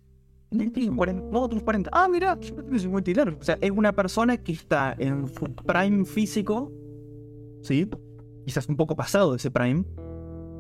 No, 0.53 0.73
tiene 0.73 0.97
40, 0.97 1.29
no, 1.31 1.49
tiene 1.51 1.63
40. 1.63 1.91
Ah, 1.93 2.09
mira, 2.11 2.41
yo 2.41 2.55
tengo 2.55 2.79
50 2.79 3.11
y 3.11 3.15
largo. 3.15 3.39
O 3.39 3.45
sea, 3.45 3.59
es 3.61 3.71
una 3.71 3.93
persona 3.93 4.39
que 4.39 4.53
está 4.53 4.97
en 4.99 5.29
su 5.29 5.55
prime 5.55 6.07
físico. 6.07 6.73
¿Sí? 7.61 7.87
Quizás 8.51 8.69
un 8.69 8.75
poco 8.75 8.97
pasado 8.97 9.31
de 9.31 9.37
ese 9.37 9.49
prime. 9.53 9.85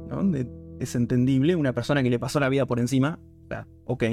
¿no? 0.08 0.22
De- 0.22 0.48
es 0.78 0.94
entendible. 0.94 1.56
Una 1.56 1.72
persona 1.72 2.04
que 2.04 2.08
le 2.08 2.20
pasó 2.20 2.38
la 2.38 2.48
vida 2.48 2.64
por 2.66 2.78
encima. 2.78 3.18
O 3.46 3.48
sea, 3.48 3.66
ok. 3.84 4.04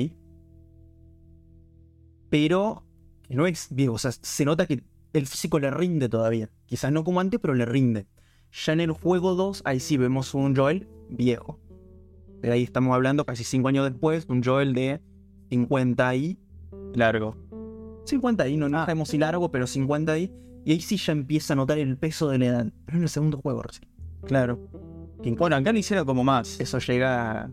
Pero 2.31 2.84
que 3.22 3.36
no 3.36 3.46
es 3.46 3.67
viejo. 3.69 3.93
O 3.93 3.98
sea, 4.00 4.12
se 4.12 4.46
nota 4.46 4.65
que 4.65 4.81
el 5.13 5.27
físico 5.27 5.60
le 5.60 5.69
rinde 5.69 6.10
todavía. 6.10 6.50
Quizás 6.65 6.91
no 6.91 7.03
como 7.03 7.19
antes, 7.19 7.39
pero 7.39 7.53
le 7.53 7.65
rinde. 7.65 8.07
Ya 8.51 8.74
en 8.74 8.79
el 8.79 8.93
juego 8.93 9.36
2, 9.36 9.62
ahí 9.63 9.79
sí 9.79 9.96
vemos 9.96 10.34
un 10.34 10.55
Joel 10.55 10.89
viejo. 11.12 11.60
De 12.41 12.51
ahí 12.51 12.63
estamos 12.63 12.96
hablando 12.96 13.27
casi 13.27 13.43
5 13.43 13.67
años 13.67 13.88
después, 13.88 14.25
un 14.27 14.43
Joel 14.43 14.74
de 14.74 15.03
50 15.51 16.15
y 16.15 16.39
Largo. 16.96 17.38
50 18.05 18.48
y, 18.48 18.57
no, 18.57 18.69
no 18.69 18.79
sabemos 18.79 19.10
si 19.10 19.19
largo, 19.19 19.51
pero 19.51 19.67
50 19.67 20.17
y. 20.17 20.34
Y 20.67 20.71
ahí 20.74 20.81
sí 20.81 20.97
ya 20.97 21.13
empieza 21.13 21.53
a 21.53 21.55
notar 21.55 21.77
el 21.77 21.95
peso 21.97 22.27
de 22.27 22.39
la 22.39 22.45
edad. 22.47 22.74
Pero 22.86 22.97
en 22.97 23.03
el 23.03 23.07
segundo 23.09 23.38
juego 23.38 23.62
recién. 23.62 23.88
Claro. 24.25 24.59
Que 25.24 25.31
Bueno, 25.31 25.55
acá 25.55 25.71
lo 25.71 25.79
hicieron 25.79 26.05
como 26.05 26.25
más. 26.25 26.59
eso 26.59 26.77
llega 26.79 27.43
a, 27.43 27.50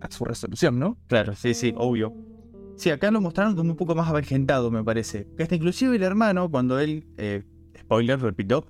a 0.00 0.10
su 0.10 0.24
resolución, 0.24 0.80
¿no? 0.80 0.98
Claro, 1.06 1.36
sí, 1.36 1.54
sí, 1.54 1.72
obvio. 1.76 2.12
Sí, 2.74 2.90
acá 2.90 3.12
lo 3.12 3.20
mostraron 3.20 3.54
como 3.54 3.70
un 3.70 3.76
poco 3.76 3.94
más 3.94 4.08
avejentado, 4.08 4.68
me 4.72 4.82
parece. 4.82 5.28
Que 5.36 5.44
hasta 5.44 5.54
inclusive 5.54 5.94
el 5.94 6.02
hermano, 6.02 6.50
cuando 6.50 6.80
él, 6.80 7.06
eh, 7.18 7.44
spoiler, 7.78 8.20
repito, 8.20 8.66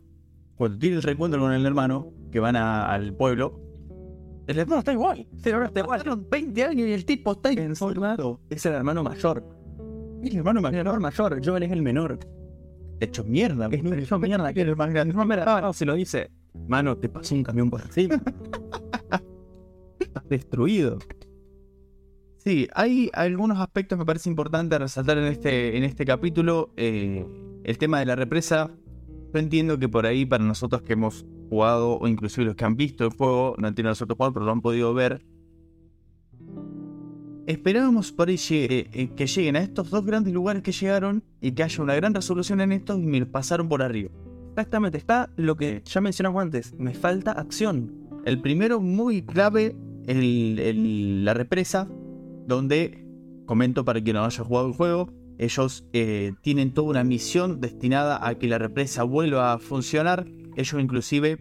cuando 0.57 0.77
tiene 0.79 0.97
el 0.97 1.03
reencuentro 1.03 1.41
con 1.41 1.55
el 1.55 1.65
hermano, 1.65 2.13
que 2.31 2.41
van 2.41 2.55
a- 2.55 2.93
al 2.93 3.15
pueblo, 3.15 3.63
el 4.47 4.59
hermano 4.59 4.81
está 4.81 4.93
igual. 4.93 5.27
Sí, 5.39 5.51
ahora 5.53 5.69
está 5.69 5.81
igual. 5.81 6.01
Pasaron 6.01 6.27
20 6.31 6.65
años 6.65 6.87
y 6.87 6.93
el 6.93 7.07
tipo 7.07 7.33
está. 7.33 7.51
Encima, 7.51 8.15
Es 8.51 8.67
el 8.67 8.75
hermano 8.75 9.03
mayor. 9.03 9.43
El 10.23 10.37
hermano 10.37 10.61
más 10.61 10.73
El 10.75 10.81
hermano 10.81 11.01
mayor, 11.01 11.41
Joel 11.43 11.63
es 11.63 11.73
el 11.73 11.81
menor. 11.81 12.19
De 12.99 13.07
hecho 13.07 13.25
mierda. 13.25 13.69
Es 13.71 13.83
un 13.83 13.99
hecho 13.99 14.19
mierda. 14.19 14.53
Que 14.53 14.63
el 14.63 14.77
más 14.77 14.91
grande. 14.91 15.15
No, 15.15 15.25
mira, 15.25 15.61
no, 15.61 15.73
se 15.73 15.85
lo 15.85 15.95
dice. 15.95 16.31
Mano, 16.67 16.97
te 16.97 17.09
pasó 17.09 17.35
un 17.35 17.43
camión 17.43 17.71
por 17.71 17.83
encima. 17.83 18.21
Estás 20.01 20.29
destruido. 20.29 20.99
Sí, 22.39 22.69
hay 22.75 23.11
algunos 23.13 23.59
aspectos 23.59 23.97
que 23.97 24.01
me 24.01 24.07
parece 24.07 24.31
importante 24.31 24.79
resaltar 24.79 25.19
en 25.19 25.25
este, 25.25 25.77
en 25.77 25.85
este 25.85 26.05
capítulo. 26.05 26.73
Eh, 26.77 27.27
el 27.65 27.79
tema 27.79 27.99
de 28.01 28.07
la 28.07 28.17
represa. 28.17 28.71
Yo 29.33 29.41
entiendo 29.41 29.79
que 29.79 29.89
por 29.89 30.07
ahí, 30.07 30.25
para 30.25 30.43
nosotros 30.43 30.83
que 30.83 30.95
hemos 30.95 31.27
jugado, 31.51 31.99
o 31.99 32.09
inclusive 32.09 32.47
los 32.47 32.57
que 32.57 32.65
han 32.65 32.77
visto 32.77 33.05
el 33.05 33.11
juego, 33.11 33.55
no 33.59 33.69
entiendo 33.69 33.91
nosotros 33.91 34.17
jugar, 34.17 34.33
pero 34.33 34.47
lo 34.47 34.53
han 34.53 34.63
podido 34.63 34.95
ver. 34.95 35.23
Esperábamos 37.49 38.13
por 38.13 38.29
ahí 38.29 38.39
eh, 38.51 39.09
que 39.17 39.27
lleguen 39.27 39.57
a 39.57 39.61
estos 39.61 39.89
dos 39.89 40.05
grandes 40.05 40.35
lugares 40.35 40.63
que 40.63 40.71
llegaron 40.71 41.25
y 41.41 41.53
que 41.53 41.63
haya 41.63 41.83
una 41.83 41.95
gran 41.95 42.13
resolución 42.13 42.61
en 42.61 42.73
estos 42.73 42.99
y 42.99 43.07
me 43.07 43.25
pasaron 43.25 43.71
por 43.71 43.81
arriba. 43.81 44.11
Exactamente, 44.51 44.99
está 44.99 45.31
lo 45.37 45.57
que 45.57 45.81
ya 45.83 46.03
mencionamos 46.03 46.43
antes. 46.43 46.75
Me 46.77 46.93
falta 46.93 47.33
acción. 47.33 48.07
El 48.27 48.43
primero, 48.43 48.83
muy 48.83 49.23
clave, 49.23 49.75
la 50.07 51.33
represa, 51.33 51.89
donde, 52.47 53.07
comento 53.47 53.83
para 53.83 54.03
quien 54.03 54.17
no 54.17 54.27
haya 54.27 54.45
jugado 54.45 54.69
el 54.69 54.75
juego, 54.75 55.09
ellos 55.39 55.87
eh, 55.95 56.35
tienen 56.43 56.75
toda 56.75 56.91
una 56.91 57.03
misión 57.03 57.63
destinada 57.63 58.29
a 58.29 58.35
que 58.35 58.47
la 58.47 58.59
represa 58.59 59.05
vuelva 59.05 59.55
a 59.55 59.59
funcionar. 59.59 60.27
Ellos 60.55 60.79
inclusive, 60.79 61.39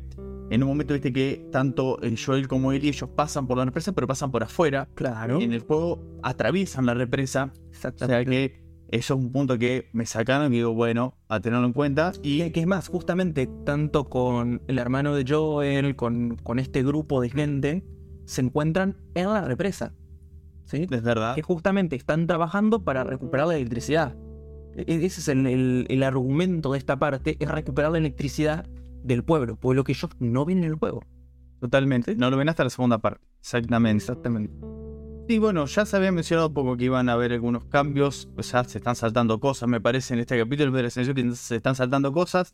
en 0.50 0.64
un 0.64 0.70
momento 0.70 0.94
viste 0.94 1.12
que 1.12 1.46
tanto 1.52 2.02
eh, 2.02 2.16
Joel 2.18 2.48
como 2.48 2.72
Ellie, 2.72 2.90
ellos 2.90 3.10
pasan 3.16 3.48
por 3.48 3.58
la 3.58 3.66
represa, 3.66 3.92
pero 3.92 4.08
pasan 4.08 4.32
por 4.32 4.44
afuera. 4.44 4.88
Claro. 4.96 5.40
En 5.42 5.52
el 5.54 5.60
juego 5.62 6.02
atraviesan 6.24 6.86
la 6.86 6.94
represa. 6.94 7.52
O 7.84 8.06
sea 8.08 8.24
que 8.26 8.66
eso 8.90 9.14
es 9.16 9.20
un 9.20 9.32
punto 9.34 9.58
que 9.60 9.90
me 9.92 10.06
sacaron 10.06 10.54
y 10.54 10.58
digo, 10.58 10.74
bueno, 10.74 11.18
a 11.28 11.40
tenerlo 11.42 11.66
en 11.68 11.74
cuenta. 11.74 12.14
Y 12.24 12.50
que 12.52 12.62
es 12.62 12.68
más, 12.68 12.88
justamente, 12.88 13.50
tanto 13.66 14.06
con 14.10 14.62
el 14.68 14.80
hermano 14.80 15.14
de 15.14 15.26
Joel, 15.28 15.96
con, 15.98 16.38
con 16.38 16.60
este 16.60 16.84
grupo 16.84 17.20
de 17.22 17.30
gente, 17.30 17.84
se 18.26 18.42
encuentran 18.42 18.96
en 19.16 19.28
la 19.28 19.42
represa. 19.42 19.94
¿Sí? 20.64 20.88
Es 20.90 21.02
verdad. 21.04 21.36
Que 21.36 21.42
justamente 21.42 21.96
están 21.96 22.28
trabajando 22.28 22.84
para 22.84 23.04
recuperar 23.04 23.48
la 23.48 23.56
electricidad. 23.58 24.16
E- 24.76 24.86
Ese 25.06 25.20
es 25.22 25.28
el, 25.28 25.46
el- 25.48 25.86
el 25.90 26.04
argumento 26.04 26.72
de 26.72 26.78
esta 26.78 26.98
parte, 27.00 27.36
es 27.40 27.50
recuperar 27.50 27.92
la 27.92 27.98
electricidad 27.98 28.66
del 29.08 29.24
pueblo, 29.24 29.56
pueblo 29.56 29.84
que 29.84 29.94
ellos 29.94 30.12
no 30.20 30.46
ven 30.46 30.60
en 30.60 30.66
el 30.66 30.76
juego. 30.76 31.02
Totalmente. 31.60 32.16
No 32.16 32.30
lo 32.30 32.38
ven 32.38 32.50
hasta 32.50 32.64
la 32.64 32.70
segunda 32.70 33.00
parte. 33.00 33.26
Exactamente. 33.40 34.04
Exactamente. 34.04 34.54
Sí, 35.28 35.40
bueno, 35.40 35.66
ya 35.66 35.86
se 35.86 35.98
había 35.98 36.12
mencionado 36.12 36.50
un 36.50 36.54
poco 36.54 36.78
que 36.78 36.86
iban 36.86 37.10
a 37.10 37.14
haber 37.14 37.34
algunos 37.34 37.66
cambios. 37.66 38.30
O 38.38 38.44
sea, 38.44 38.64
se 38.64 38.78
están 38.78 38.96
saltando 38.96 39.40
cosas, 39.40 39.68
me 39.68 39.82
parece, 39.82 40.14
en 40.14 40.20
este 40.20 40.38
capítulo. 40.38 40.72
La 40.72 40.90
sensación 40.90 41.16
que 41.16 41.36
se 41.36 41.56
están 41.56 41.76
saltando 41.76 42.12
cosas. 42.12 42.54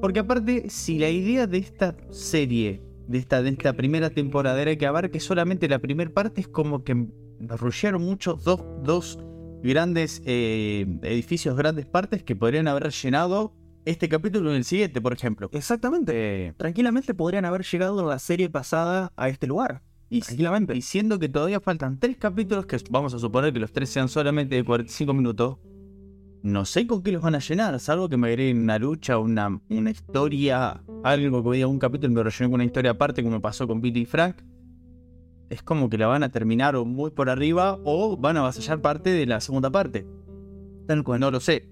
Porque 0.00 0.20
aparte, 0.20 0.68
si 0.70 0.98
la 0.98 1.10
idea 1.10 1.46
de 1.46 1.58
esta 1.58 1.96
serie, 2.10 2.82
de 3.06 3.18
esta, 3.18 3.42
de 3.42 3.50
esta 3.50 3.74
primera 3.74 4.10
temporada, 4.10 4.60
era 4.60 4.74
que 4.76 4.86
abarque 4.86 5.20
solamente 5.20 5.68
la 5.68 5.78
primera 5.78 6.10
parte, 6.10 6.40
es 6.40 6.48
como 6.48 6.82
que 6.82 7.06
rushearon 7.40 8.02
mucho 8.02 8.34
dos, 8.34 8.64
dos 8.82 9.18
grandes 9.62 10.22
eh, 10.24 10.86
edificios, 11.02 11.56
grandes 11.56 11.86
partes 11.86 12.22
que 12.22 12.34
podrían 12.34 12.68
haber 12.68 12.90
llenado 12.90 13.54
este 13.90 14.08
capítulo 14.08 14.50
en 14.50 14.56
el 14.56 14.64
siguiente, 14.64 15.00
por 15.00 15.12
ejemplo. 15.12 15.48
Exactamente. 15.52 16.12
Eh, 16.48 16.54
Tranquilamente 16.56 17.14
podrían 17.14 17.44
haber 17.44 17.64
llegado 17.64 18.00
en 18.00 18.08
la 18.08 18.18
serie 18.18 18.48
pasada 18.48 19.12
a 19.16 19.28
este 19.28 19.46
lugar. 19.46 19.82
Y, 20.08 20.20
Tranquilamente. 20.20 20.76
y 20.76 20.82
siendo 20.82 21.18
que 21.18 21.28
todavía 21.28 21.60
faltan 21.60 21.98
tres 21.98 22.16
capítulos, 22.16 22.66
que 22.66 22.78
vamos 22.90 23.14
a 23.14 23.18
suponer 23.18 23.52
que 23.52 23.60
los 23.60 23.72
tres 23.72 23.90
sean 23.90 24.08
solamente 24.08 24.56
de 24.56 24.64
45 24.64 25.14
minutos, 25.14 25.58
no 26.42 26.64
sé 26.64 26.86
con 26.86 27.02
qué 27.02 27.12
los 27.12 27.22
van 27.22 27.34
a 27.34 27.38
llenar, 27.38 27.78
salvo 27.78 28.08
que 28.08 28.16
me 28.16 28.28
agreguen 28.28 28.62
una 28.62 28.78
lucha, 28.78 29.18
una, 29.18 29.60
una 29.68 29.90
historia, 29.90 30.82
algo 31.04 31.44
que 31.44 31.56
diga 31.56 31.66
un 31.66 31.78
capítulo 31.78 32.12
y 32.12 32.16
me 32.16 32.22
rellene 32.22 32.50
con 32.50 32.54
una 32.54 32.64
historia 32.64 32.92
aparte, 32.92 33.22
como 33.22 33.36
me 33.36 33.40
pasó 33.40 33.68
con 33.68 33.80
Pete 33.80 34.00
y 34.00 34.04
Frank. 34.06 34.36
Es 35.48 35.62
como 35.62 35.90
que 35.90 35.98
la 35.98 36.06
van 36.06 36.22
a 36.22 36.30
terminar 36.30 36.76
o 36.76 36.84
muy 36.84 37.10
por 37.10 37.28
arriba 37.28 37.78
o 37.84 38.16
van 38.16 38.36
a 38.36 38.40
avasallar 38.40 38.80
parte 38.80 39.10
de 39.10 39.26
la 39.26 39.40
segunda 39.40 39.70
parte. 39.70 40.06
Tal 40.86 41.02
cual. 41.02 41.20
No 41.20 41.30
lo 41.30 41.40
sé. 41.40 41.68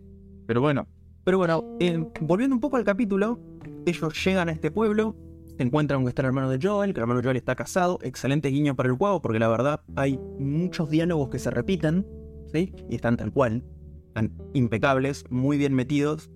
Pero 0.47 0.61
bueno, 0.61 0.89
Pero 1.29 1.37
bueno, 1.37 1.77
eh, 1.79 2.03
volviendo 2.23 2.57
un 2.57 2.61
poco 2.61 2.79
al 2.79 2.85
capítulo, 2.85 3.39
ellos 3.85 4.25
llegan 4.25 4.49
a 4.49 4.53
este 4.53 4.71
pueblo, 4.71 5.15
se 5.59 5.63
encuentran 5.63 6.01
con 6.01 6.09
este 6.09 6.23
hermano 6.23 6.49
de 6.49 6.59
Joel, 6.59 6.95
que 6.95 7.01
el 7.01 7.03
hermano 7.03 7.21
de 7.21 7.27
Joel 7.27 7.37
está 7.37 7.55
casado, 7.55 7.99
excelente 8.01 8.49
guiño 8.49 8.75
para 8.75 8.89
el 8.89 8.95
juego, 8.97 9.21
porque 9.21 9.39
la 9.39 9.49
verdad 9.49 9.83
hay 9.95 10.19
muchos 10.39 10.89
diálogos 10.89 11.29
que 11.29 11.39
se 11.39 11.51
repiten, 11.51 12.07
¿sí? 12.51 12.73
Y 12.89 12.95
están 12.95 13.19
tal 13.19 13.31
cual, 13.31 13.63
están 14.07 14.33
impecables, 14.55 15.27
muy 15.29 15.59
bien 15.59 15.75
metidos. 15.75 16.31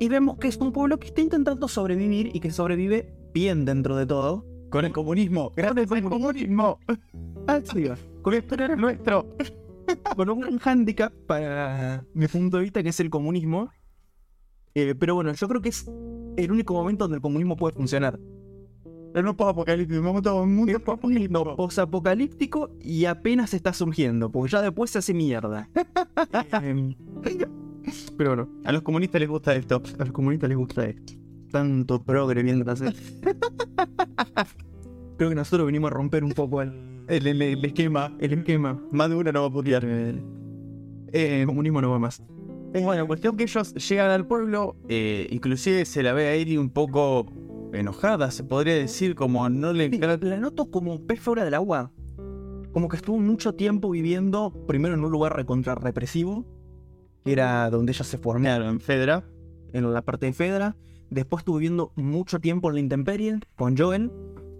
Y 0.00 0.08
vemos 0.08 0.38
que 0.38 0.48
es 0.48 0.56
un 0.56 0.72
pueblo 0.72 0.98
que 0.98 1.08
está 1.08 1.20
intentando 1.20 1.68
sobrevivir 1.68 2.34
y 2.34 2.40
que 2.40 2.50
sobrevive 2.50 3.14
bien 3.34 3.66
dentro 3.66 3.96
de 3.96 4.06
todo. 4.06 4.46
con 4.70 4.86
el 4.86 4.92
comunismo. 4.92 5.52
Gracias 5.54 5.92
al 5.92 6.04
comunismo. 6.04 6.78
Así 7.48 7.84
va. 7.84 7.98
Con 8.22 8.32
era 8.32 8.76
nuestro. 8.76 9.26
con 10.16 10.30
un 10.30 10.40
gran 10.40 10.58
hándicap 10.58 11.12
para 11.26 12.04
mi 12.14 12.28
punto 12.28 12.58
de 12.58 12.64
vista, 12.64 12.82
que 12.82 12.90
es 12.90 13.00
el 13.00 13.10
comunismo. 13.10 13.70
Eh, 14.74 14.94
pero 14.98 15.14
bueno, 15.14 15.32
yo 15.32 15.48
creo 15.48 15.62
que 15.62 15.68
es 15.68 15.86
el 16.36 16.50
único 16.50 16.74
momento 16.74 17.04
donde 17.04 17.16
el 17.16 17.22
comunismo 17.22 17.56
puede 17.56 17.74
funcionar. 17.74 18.18
El 19.14 19.24
no 19.24 19.30
apocalíptico, 19.30 19.94
el 19.94 20.02
mundo. 20.02 20.44
No, 21.30 21.56
posapocalíptico 21.56 22.70
y 22.80 23.04
apenas 23.04 23.54
está 23.54 23.72
surgiendo, 23.72 24.32
porque 24.32 24.50
ya 24.50 24.60
después 24.60 24.90
se 24.90 24.98
hace 24.98 25.14
mierda. 25.14 25.70
Em, 26.62 26.96
pero 28.16 28.30
bueno, 28.30 28.48
A 28.64 28.72
los 28.72 28.82
comunistas 28.82 29.20
les 29.20 29.28
gusta 29.28 29.54
esto. 29.54 29.80
a 29.98 30.04
los 30.04 30.12
comunistas 30.12 30.48
les 30.48 30.58
gusta 30.58 30.86
esto. 30.86 31.12
Tanto 31.52 32.02
progre 32.02 32.42
viendo 32.42 32.68
hacer. 32.68 32.92
Creo 35.16 35.28
que 35.28 35.36
nosotros 35.36 35.66
venimos 35.66 35.92
a 35.92 35.94
romper 35.94 36.24
un 36.24 36.32
poco 36.32 36.62
el, 36.62 36.93
El, 37.08 37.26
el- 37.26 37.42
el 37.42 37.64
esquema. 37.64 38.16
el 38.20 38.32
esquema. 38.32 38.80
Más 38.90 39.08
de 39.10 39.16
una 39.16 39.32
no 39.32 39.42
va 39.42 39.46
a 39.48 39.50
putear. 39.50 39.84
Eh, 39.86 41.44
comunismo 41.46 41.80
no 41.80 41.90
va 41.90 41.98
más. 41.98 42.22
bueno, 42.82 43.06
cuestión 43.06 43.36
que 43.36 43.44
ellos 43.44 43.74
llegan 43.74 44.10
al 44.10 44.26
pueblo, 44.26 44.76
eh, 44.88 45.28
inclusive 45.30 45.84
se 45.84 46.02
la 46.02 46.12
ve 46.12 46.26
a 46.28 46.34
Eri 46.34 46.56
un 46.56 46.70
poco 46.70 47.26
enojada, 47.72 48.30
se 48.30 48.42
podría 48.44 48.74
decir, 48.74 49.14
como 49.14 49.48
no 49.48 49.72
le... 49.72 49.90
Sí, 49.90 49.98
la 49.98 50.36
noto 50.38 50.70
como 50.70 50.92
un 50.92 51.06
pez 51.06 51.20
fuera 51.20 51.44
del 51.44 51.54
agua. 51.54 51.92
Como 52.72 52.88
que 52.88 52.96
estuvo 52.96 53.18
mucho 53.18 53.54
tiempo 53.54 53.90
viviendo, 53.90 54.52
primero 54.66 54.94
en 54.94 55.04
un 55.04 55.12
lugar 55.12 55.36
recontra 55.36 55.74
represivo, 55.76 56.44
que 57.24 57.32
era 57.32 57.70
donde 57.70 57.92
ella 57.92 58.04
se 58.04 58.18
formó 58.18 58.42
Claro, 58.44 58.68
en 58.68 58.80
Fedra. 58.80 59.24
en 59.72 59.92
la 59.92 60.02
parte 60.02 60.26
de 60.26 60.32
Fedra. 60.32 60.76
Después 61.10 61.42
estuvo 61.42 61.58
viviendo 61.58 61.92
mucho 61.94 62.40
tiempo 62.40 62.68
en 62.70 62.74
la 62.74 62.80
intemperie 62.80 63.38
con 63.56 63.76
Joel. 63.76 64.10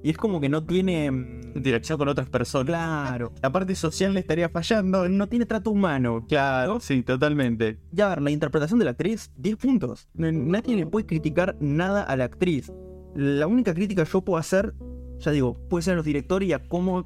Y 0.04 0.10
es 0.10 0.18
como 0.18 0.38
que 0.38 0.50
no 0.50 0.62
tiene. 0.62 1.10
mm, 1.10 1.56
Interacción 1.56 1.96
con 1.96 2.08
otras 2.08 2.28
personas. 2.28 2.66
Claro. 2.66 3.32
La 3.40 3.50
parte 3.50 3.74
social 3.74 4.12
le 4.12 4.20
estaría 4.20 4.50
fallando. 4.50 5.08
No 5.08 5.28
tiene 5.28 5.46
trato 5.46 5.70
humano. 5.70 6.26
Claro, 6.28 6.78
sí, 6.78 7.02
totalmente. 7.02 7.78
Ya, 7.90 8.06
a 8.06 8.08
ver, 8.10 8.22
la 8.22 8.30
interpretación 8.30 8.78
de 8.78 8.84
la 8.84 8.90
actriz, 8.90 9.30
10 9.38 9.56
puntos. 9.56 10.08
Nadie 10.12 10.76
le 10.76 10.84
puede 10.84 11.06
criticar 11.06 11.56
nada 11.58 12.02
a 12.02 12.16
la 12.16 12.24
actriz. 12.24 12.70
La 13.14 13.46
única 13.46 13.72
crítica 13.72 14.04
que 14.04 14.10
yo 14.10 14.20
puedo 14.20 14.36
hacer, 14.36 14.74
ya 15.20 15.30
digo, 15.30 15.54
puede 15.70 15.82
ser 15.82 15.94
a 15.94 15.96
los 15.96 16.04
directores 16.04 16.50
y 16.50 16.52
a 16.52 16.68
cómo 16.68 17.02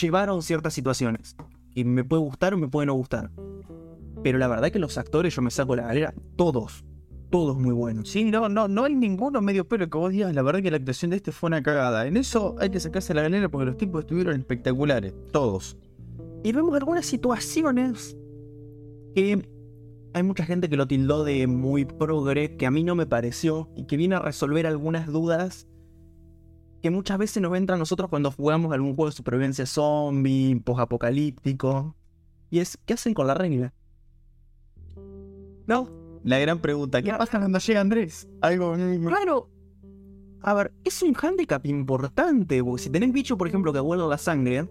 llevaron 0.00 0.42
ciertas 0.42 0.74
situaciones. 0.74 1.36
Y 1.72 1.84
me 1.84 2.02
puede 2.02 2.22
gustar 2.22 2.52
o 2.52 2.58
me 2.58 2.66
puede 2.66 2.86
no 2.86 2.94
gustar. 2.94 3.30
Pero 4.24 4.38
la 4.38 4.48
verdad 4.48 4.72
que 4.72 4.80
los 4.80 4.98
actores, 4.98 5.36
yo 5.36 5.42
me 5.42 5.52
saco 5.52 5.76
la 5.76 5.84
galera, 5.86 6.14
todos, 6.34 6.84
todos 7.30 7.58
muy 7.58 7.72
buenos. 7.72 8.08
Sí, 8.08 8.24
no, 8.24 8.48
no, 8.48 8.68
no 8.68 8.84
hay 8.84 8.94
ninguno 8.94 9.40
medio 9.40 9.66
pelo 9.66 9.88
que 9.88 9.98
vos 9.98 10.12
digas, 10.12 10.34
la 10.34 10.42
verdad 10.42 10.62
que 10.62 10.70
la 10.70 10.78
actuación 10.78 11.10
de 11.10 11.16
este 11.16 11.32
fue 11.32 11.48
una 11.48 11.62
cagada. 11.62 12.06
En 12.06 12.16
eso 12.16 12.56
hay 12.58 12.70
que 12.70 12.80
sacarse 12.80 13.14
la 13.14 13.22
galera 13.22 13.48
porque 13.48 13.66
los 13.66 13.76
tipos 13.76 14.00
estuvieron 14.00 14.38
espectaculares, 14.38 15.14
todos. 15.32 15.76
Y 16.42 16.52
vemos 16.52 16.74
algunas 16.74 17.04
situaciones 17.04 18.16
que 19.14 19.48
hay 20.14 20.22
mucha 20.22 20.44
gente 20.44 20.68
que 20.68 20.76
lo 20.76 20.86
tildó 20.86 21.24
de 21.24 21.46
muy 21.46 21.84
progre, 21.84 22.56
que 22.56 22.66
a 22.66 22.70
mí 22.70 22.82
no 22.82 22.94
me 22.94 23.06
pareció, 23.06 23.68
y 23.76 23.84
que 23.84 23.96
viene 23.96 24.14
a 24.14 24.20
resolver 24.20 24.66
algunas 24.66 25.06
dudas 25.06 25.66
que 26.82 26.90
muchas 26.90 27.18
veces 27.18 27.42
nos 27.42 27.56
entran 27.56 27.78
nosotros 27.78 28.08
cuando 28.08 28.30
jugamos 28.30 28.72
algún 28.72 28.94
juego 28.94 29.10
de 29.10 29.16
supervivencia 29.16 29.66
zombie, 29.66 30.60
post-apocalíptico. 30.64 31.96
Y 32.50 32.60
es, 32.60 32.78
¿qué 32.86 32.94
hacen 32.94 33.14
con 33.14 33.26
la 33.26 33.34
regla? 33.34 33.74
No, 35.66 35.90
la 36.28 36.38
gran 36.38 36.58
pregunta, 36.58 37.00
¿qué 37.00 37.10
pasa 37.12 37.38
cuando 37.38 37.58
llega 37.58 37.80
Andrés? 37.80 38.28
Algo... 38.42 38.74
Claro. 39.06 39.50
A 40.42 40.54
ver, 40.54 40.72
es 40.84 41.02
un 41.02 41.16
handicap 41.20 41.64
importante, 41.66 42.62
porque 42.62 42.82
si 42.82 42.90
tenés 42.90 43.12
bicho, 43.12 43.36
por 43.36 43.48
ejemplo, 43.48 43.72
que 43.72 43.80
huele 43.80 44.06
la 44.06 44.18
sangre, 44.18 44.68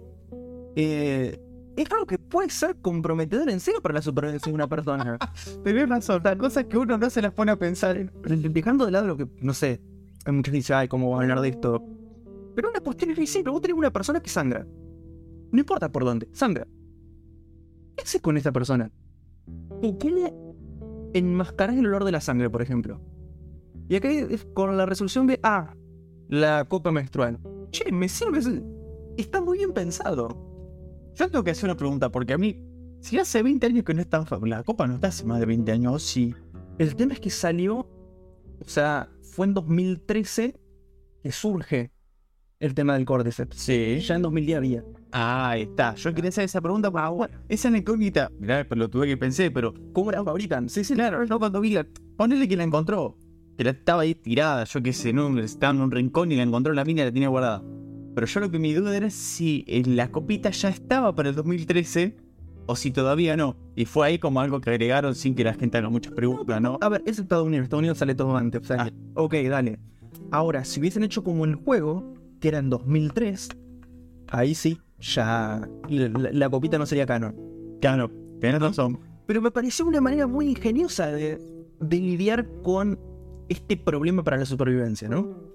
eh, 0.76 1.42
es 1.76 1.92
algo 1.92 2.06
que 2.06 2.20
puede 2.20 2.50
ser 2.50 2.78
comprometedor 2.78 3.50
en 3.50 3.60
serio 3.60 3.82
para 3.82 3.96
la 3.96 4.02
supervivencia 4.02 4.52
de 4.52 4.56
una 4.56 4.68
persona. 4.68 5.18
Tenés 5.64 5.90
razón, 5.90 6.22
cosas 6.38 6.66
que 6.66 6.78
uno 6.78 6.98
no 6.98 7.10
se 7.10 7.22
las 7.22 7.34
pone 7.34 7.52
a 7.52 7.56
pensar. 7.58 8.12
Dejando 8.12 8.86
de 8.86 8.92
lado 8.92 9.08
lo 9.08 9.18
que, 9.18 9.28
no 9.42 9.54
sé, 9.54 9.82
hay 10.26 10.34
muchos 10.34 10.52
que 10.52 10.58
dicen, 10.58 10.76
ay, 10.78 10.88
¿cómo 10.88 11.10
va 11.10 11.18
a 11.18 11.22
hablar 11.22 11.42
de 11.42 11.50
esto? 11.50 11.84
Pero 12.56 12.70
una 12.70 12.80
cuestión 12.80 13.12
es 13.12 13.18
muy 13.18 13.28
simple, 13.28 13.52
vos 13.52 13.62
tenés 13.62 13.78
una 13.78 13.92
persona 13.92 14.22
que 14.22 14.30
sangra. 14.30 14.66
No 15.52 15.60
importa 15.60 15.92
por 15.92 16.06
dónde, 16.06 16.30
sangra. 16.34 16.68
¿Qué 17.96 18.04
haces 18.04 18.22
con 18.22 18.38
esa 18.38 18.52
persona? 18.52 18.92
¿Y 19.82 19.98
qué 19.98 20.12
le 20.12 20.34
enmascarás 21.18 21.78
el 21.78 21.88
olor 21.88 22.04
de 22.06 22.12
la 22.12 22.22
sangre, 22.22 22.50
por 22.50 22.62
ejemplo? 22.62 23.02
Y 23.90 23.96
acá 23.96 24.10
es 24.10 24.46
con 24.54 24.76
la 24.78 24.86
resolución 24.86 25.28
de, 25.28 25.40
ah, 25.44 25.74
la 26.28 26.66
copa 26.66 26.92
menstrual. 26.92 27.40
Che, 27.72 27.92
me 27.92 28.10
sirve, 28.10 28.40
está 29.18 29.42
muy 29.42 29.60
bien 29.60 29.74
pensado. 29.74 30.28
Yo 31.16 31.30
tengo 31.30 31.44
que 31.44 31.52
hacer 31.52 31.66
una 31.66 31.78
pregunta, 31.78 32.12
porque 32.12 32.34
a 32.34 32.38
mí, 32.38 32.64
si 33.02 33.18
hace 33.18 33.42
20 33.42 33.66
años 33.66 33.84
que 33.84 33.94
no 33.94 34.02
está 34.02 34.24
la 34.44 34.64
copa 34.64 34.88
no 34.88 34.96
está 34.96 35.08
hace 35.08 35.26
más 35.26 35.40
de 35.40 35.46
20 35.46 35.72
años, 35.72 36.04
sí. 36.04 36.36
El 36.78 36.96
tema 36.96 37.14
es 37.14 37.20
que 37.20 37.30
salió, 37.30 37.80
o 38.60 38.68
sea, 38.68 39.10
fue 39.22 39.48
en 39.48 39.54
2013 39.54 40.60
que 41.24 41.32
surge 41.32 41.92
el 42.60 42.74
tema 42.74 42.94
del 42.96 43.06
Cordyceps. 43.06 43.58
Sí. 43.58 44.00
Ya 44.00 44.16
en 44.16 44.22
2010 44.22 44.58
había. 44.58 44.84
Ah, 45.20 45.50
ahí 45.50 45.64
está. 45.64 45.96
Yo 45.96 46.14
quería 46.14 46.30
hacer 46.30 46.44
esa 46.44 46.62
pregunta, 46.62 46.92
ah, 46.94 47.10
bueno, 47.10 47.34
esa 47.50 47.76
incógnita, 47.76 48.32
mirá, 48.40 48.64
pero 48.70 48.82
lo 48.82 48.88
tuve 48.88 49.08
que 49.08 49.18
pensé, 49.18 49.50
pero 49.50 49.74
¿cómo 49.92 50.12
la 50.12 50.24
fabrican? 50.24 50.70
Sí, 50.70 50.84
sí, 50.84 50.94
claro, 50.94 51.24
yo 51.26 51.40
cuando 51.40 51.60
vi 51.60 51.72
la... 51.72 51.88
Ponele 52.16 52.48
que 52.48 52.56
la 52.56 52.64
encontró, 52.64 53.18
que 53.58 53.64
la 53.64 53.72
estaba 53.72 54.04
ahí 54.04 54.14
tirada, 54.14 54.64
yo 54.66 54.84
qué 54.84 54.94
sé, 54.94 55.14
¿no? 55.14 55.40
estaba 55.40 55.74
en 55.74 55.82
un 55.82 55.90
rincón 55.90 56.32
y 56.32 56.36
la 56.36 56.44
encontró 56.44 56.72
en 56.72 56.76
la 56.76 56.86
mina 56.86 57.02
y 57.02 57.06
la 57.06 57.12
tenía 57.12 57.30
guardada. 57.30 57.64
Pero 58.14 58.28
yo 58.28 58.40
lo 58.42 58.52
que 58.52 58.60
mi 58.60 58.74
duda 58.76 58.96
era 58.96 59.10
si 59.10 59.66
la 59.88 60.12
copita 60.12 60.52
ya 60.52 60.70
estaba 60.70 61.16
para 61.16 61.30
el 61.30 61.36
2013 61.36 62.16
o 62.68 62.76
si 62.76 62.92
todavía 62.92 63.36
no. 63.36 63.58
Y 63.76 63.86
fue 63.86 64.06
ahí 64.06 64.20
como 64.20 64.40
algo 64.40 64.62
que 64.62 64.70
agregaron 64.70 65.16
sin 65.16 65.34
que 65.34 65.44
la 65.44 65.56
gente 65.56 65.80
haga 65.80 65.90
muchas 65.90 66.14
preguntas, 66.14 66.62
¿no? 66.62 66.78
A 66.80 66.90
ver, 66.90 67.02
es 67.08 67.18
Estados 67.18 67.48
Unidos, 67.48 67.64
Estados 67.64 67.82
Unidos 67.82 67.98
sale 67.98 68.14
todo 68.14 68.38
antes. 68.38 68.62
O 68.62 68.66
sea, 68.66 68.84
ah. 68.84 68.92
ok, 69.16 69.34
dale. 69.50 69.80
Ahora, 70.30 70.64
si 70.64 70.80
hubiesen 70.80 71.04
hecho 71.04 71.24
como 71.24 71.44
el 71.44 71.56
juego, 71.56 72.14
que 72.40 72.50
era 72.50 72.60
en 72.60 72.70
2003, 72.70 73.50
ahí 74.28 74.54
sí, 74.54 74.80
ya 75.00 75.68
la, 75.90 76.50
copita 76.50 76.78
no 76.78 76.86
sería 76.86 77.06
canon. 77.06 77.36
Claro, 77.82 78.12
tienes 78.40 78.62
razón. 78.62 79.00
Pero 79.26 79.42
me 79.42 79.52
pareció 79.52 79.86
una 79.86 80.02
manera 80.02 80.28
muy 80.28 80.50
ingeniosa 80.50 81.08
de, 81.08 81.40
lidiar 81.90 82.48
con 82.64 83.00
este 83.50 83.78
problema 83.78 84.24
para 84.24 84.38
la 84.38 84.46
supervivencia, 84.46 85.08
¿no? 85.08 85.48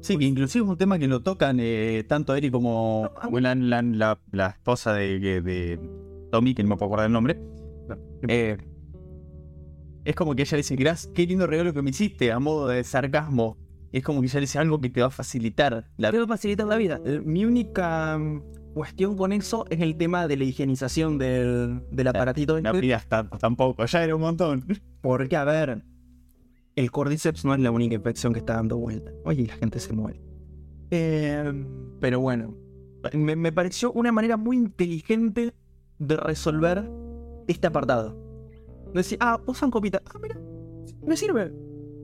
Sí, 0.00 0.18
que 0.18 0.26
inclusive 0.26 0.64
es 0.64 0.70
un 0.70 0.76
tema 0.76 0.98
que 0.98 1.08
lo 1.08 1.22
tocan 1.22 1.58
eh, 1.60 2.04
tanto 2.06 2.34
Eric 2.34 2.52
como 2.52 3.10
la, 3.32 3.54
la, 3.54 4.48
esposa 4.48 4.92
de, 4.92 5.40
de, 5.40 5.80
Tommy, 6.30 6.54
que 6.54 6.62
no 6.62 6.70
me 6.70 6.76
puedo 6.76 6.88
acordar 6.88 7.06
el 7.06 7.12
nombre. 7.12 7.40
Eh, 8.28 8.58
es 10.04 10.14
como 10.14 10.34
que 10.34 10.42
ella 10.42 10.58
dice, 10.58 10.76
gracias, 10.76 11.10
qué 11.14 11.26
lindo 11.26 11.46
regalo 11.46 11.72
que 11.72 11.80
me 11.80 11.90
hiciste, 11.90 12.30
a 12.30 12.38
modo 12.38 12.68
de 12.68 12.84
sarcasmo. 12.84 13.56
Es 13.92 14.02
como 14.02 14.20
que 14.20 14.26
ella 14.26 14.40
dice 14.40 14.58
algo 14.58 14.80
que 14.80 14.90
te 14.90 15.00
va 15.00 15.06
a 15.06 15.10
facilitar 15.10 15.88
la 15.96 16.10
vida. 16.10 16.10
Te 16.10 16.18
va 16.18 16.24
a 16.24 16.36
facilitar 16.36 16.66
la 16.66 16.76
vida. 16.76 17.00
Mi 17.24 17.44
única 17.44 18.18
cuestión 18.74 19.16
con 19.16 19.32
eso 19.32 19.64
es 19.70 19.80
el 19.80 19.96
tema 19.96 20.26
de 20.28 20.36
la 20.36 20.44
higienización 20.44 21.16
del, 21.16 21.82
del 21.90 22.08
aparatito. 22.08 22.60
No 22.60 22.72
pidas 22.72 23.06
tampoco, 23.08 23.86
ya 23.86 24.04
era 24.04 24.14
un 24.14 24.20
montón. 24.20 24.66
Porque, 25.00 25.36
a 25.36 25.44
ver, 25.44 25.82
el 26.76 26.90
cordyceps 26.90 27.44
no 27.44 27.54
es 27.54 27.60
la 27.60 27.70
única 27.70 27.94
infección 27.94 28.32
que 28.32 28.40
está 28.40 28.54
dando 28.54 28.76
vuelta. 28.76 29.12
Oye, 29.24 29.46
la 29.46 29.54
gente 29.54 29.78
se 29.78 29.92
muere. 29.92 30.20
Eh, 30.90 31.64
pero 32.00 32.20
bueno, 32.20 32.54
me, 33.12 33.36
me, 33.36 33.52
pareció 33.52 33.92
una 33.92 34.12
manera 34.12 34.36
muy 34.36 34.56
inteligente 34.56 35.54
de 35.98 36.16
resolver 36.16 36.88
este 37.48 37.66
apartado. 37.66 38.18
Decir, 38.92 39.18
ah, 39.20 39.40
usan 39.46 39.70
copita. 39.70 40.02
Ah, 40.06 40.18
mira, 40.20 40.38
me 41.06 41.16
sirve. 41.16 41.52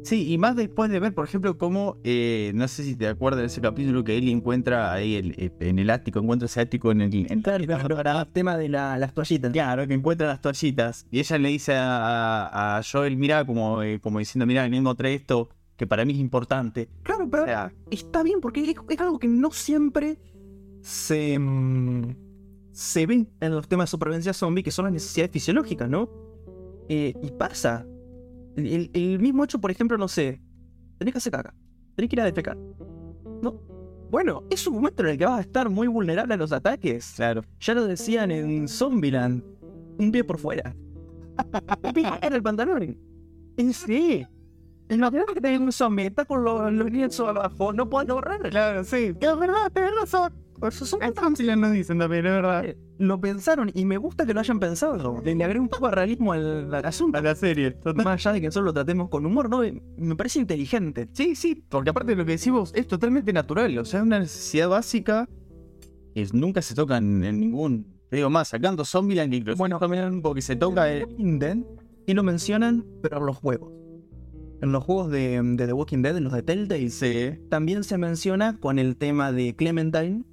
Sí, 0.03 0.33
y 0.33 0.39
más 0.39 0.57
después 0.57 0.91
de 0.91 0.99
ver, 0.99 1.15
por 1.15 1.27
ejemplo, 1.27 1.59
cómo, 1.59 1.99
eh, 2.05 2.53
no 2.55 2.67
sé 2.69 2.85
si 2.85 2.97
te 2.97 3.07
acuerdas 3.07 3.41
de 3.41 3.47
ese 3.47 3.61
capítulo 3.61 4.03
que 4.03 4.17
él 4.17 4.29
encuentra 4.29 4.93
ahí 4.93 5.15
el, 5.15 5.35
eh, 5.37 5.51
en 5.61 5.79
el 5.79 5.91
ático, 5.91 6.21
encuentra 6.21 6.47
ese 6.47 6.61
ático 6.61 6.91
en 6.91 7.03
el... 7.03 7.15
En 7.15 7.43
el 7.45 8.27
tema 8.33 8.57
de 8.57 8.69
las 8.69 9.15
toallitas. 9.15 9.53
Claro, 9.53 9.87
que 9.87 9.95
encuentra 9.95 10.27
las 10.27 10.41
toallitas. 10.41 11.07
Y 11.11 11.21
ella 11.21 11.39
le 11.39 11.49
dice 11.51 11.75
a, 11.77 12.81
Joel, 12.91 13.17
mira, 13.17 13.45
como, 13.45 13.83
eh, 13.83 14.01
como 14.01 14.19
diciendo, 14.19 14.47
mira, 14.47 14.65
encontré 14.65 15.15
esto 15.15 15.51
que 15.77 15.87
para 15.87 16.05
mí 16.05 16.13
es 16.13 16.19
importante. 16.19 16.89
Claro, 17.03 17.29
pero 17.31 17.47
está 17.91 18.23
bien 18.23 18.41
porque 18.41 18.75
es, 18.89 19.01
algo 19.01 19.19
que 19.19 19.29
no 19.29 19.51
siempre 19.51 20.19
se... 20.81 21.39
Mm, 21.39 22.31
se 22.73 23.07
ven 23.07 23.29
en 23.41 23.55
los 23.55 23.69
temas 23.69 23.89
de 23.89 23.91
supervivencia 23.91 24.33
zombie, 24.33 24.63
que 24.63 24.71
son 24.71 24.87
las 24.87 24.95
necesidades 24.95 25.31
fisiológicas, 25.33 25.89
¿no? 25.89 26.09
Eh, 26.89 27.15
y 27.23 27.31
pasa. 27.33 27.87
El, 28.57 29.19
mismo 29.21 29.45
hecho, 29.45 29.61
por 29.61 29.71
ejemplo, 29.71 29.97
no 29.97 30.09
sé, 30.09 30.41
tenés 30.99 31.13
que 31.13 31.19
hacer 31.19 31.33
caca, 31.33 31.55
tenés 31.95 32.09
que 32.09 32.17
ir 32.17 32.21
a 32.21 32.25
defecar. 32.25 32.57
¿No? 33.43 33.61
Bueno, 34.11 34.43
es 34.51 34.67
un 34.67 34.75
momento 34.75 35.03
en 35.03 35.11
el 35.11 35.19
que 35.19 35.25
vas 35.25 35.39
a 35.39 35.43
estar 35.43 35.71
muy 35.71 35.87
vulnerable 35.87 36.35
a 36.35 36.37
los 36.37 36.53
ataques. 36.53 37.13
Claro. 37.15 37.43
Ya 37.61 37.75
lo 37.75 37.87
decían 37.87 38.31
en 38.33 38.67
Zombieland. 38.67 39.45
Un 39.99 40.11
pie 40.11 40.25
por 40.25 40.39
fuera. 40.39 40.75
en 42.23 42.33
el 42.33 42.43
pantalón. 42.43 42.99
En 43.57 43.73
sí. 43.73 44.27
Imagínate 44.91 45.35
que 45.35 45.41
tenés 45.41 45.61
un 45.61 45.71
zombie, 45.71 46.07
está 46.07 46.25
con 46.25 46.43
los, 46.43 46.73
los 46.73 46.91
lienzos 46.91 47.29
abajo, 47.29 47.73
no 47.73 47.89
puedes 47.89 48.11
correr. 48.11 48.51
Claro, 48.51 48.83
sí. 48.83 49.15
Es 49.21 49.39
verdad, 49.39 49.71
tenés 49.73 49.93
razón. 50.01 50.33
Eso 50.69 50.85
son 50.85 51.01
no 51.01 51.71
dicen 51.71 51.99
también, 51.99 52.27
es 52.27 52.33
verdad. 52.33 52.65
Eh, 52.65 52.77
lo 52.99 53.21
pensaron 53.21 53.71
y 53.75 53.85
me 53.85 53.97
gusta 53.97 54.27
que 54.27 54.35
lo 54.35 54.41
hayan 54.41 54.61
pensado. 54.61 55.23
Le, 55.25 55.33
agregué 55.33 55.61
un 55.61 55.69
poco 55.69 55.89
de 55.89 55.95
realismo 55.95 56.33
al, 56.33 56.75
asunto. 56.85 57.19
A 57.19 57.23
la 57.23 57.35
serie. 57.35 57.77
Más 57.95 58.07
allá 58.07 58.33
de 58.35 58.41
que 58.43 58.51
solo 58.51 58.67
lo 58.67 58.73
tratemos 58.73 59.09
con 59.09 59.25
humor, 59.25 59.49
¿no? 59.49 59.63
Me 59.97 60.17
parece 60.17 60.39
inteligente. 60.39 61.09
Sí, 61.13 61.35
sí, 61.35 61.65
porque 61.69 61.91
aparte 61.91 62.13
de 62.13 62.17
lo 62.17 62.27
que 62.27 62.33
decimos, 62.33 62.73
es 62.75 62.87
totalmente 62.87 63.33
natural. 63.33 63.77
O 63.79 63.85
sea, 63.85 64.01
es 64.01 64.07
una 64.07 64.19
necesidad 64.19 64.69
básica 64.69 65.29
que 66.15 66.27
nunca 66.33 66.61
se 66.61 66.75
toca 66.75 66.99
en, 66.99 67.21
ningún. 67.21 67.87
Te 68.11 68.17
digo 68.17 68.29
más, 68.29 68.49
sacando 68.49 68.85
Zombieland 68.85 69.33
incluso. 69.33 69.57
Bueno, 69.57 69.79
también 69.79 70.21
porque 70.21 70.43
se 70.43 70.57
toca 70.57 70.93
en 70.93 71.09
Inden 71.19 71.67
y 72.07 72.15
lo 72.15 72.23
mencionan, 72.23 72.85
pero 73.03 73.19
en 73.19 73.27
los 73.27 73.37
juegos. 73.37 73.73
En 74.61 74.73
los 74.73 74.85
juegos 74.85 75.11
de, 75.11 75.41
de 75.43 75.67
The 75.67 75.73
Walking 75.73 76.03
Dead, 76.03 76.17
en 76.19 76.25
los 76.25 76.35
de 76.35 76.43
Telltale, 76.43 76.91
sí. 76.91 77.41
también 77.49 77.83
se 77.83 77.97
menciona 77.97 78.59
con 78.59 78.79
el 78.79 78.97
tema 78.97 79.33
de 79.33 79.57
Clementine 79.57 80.25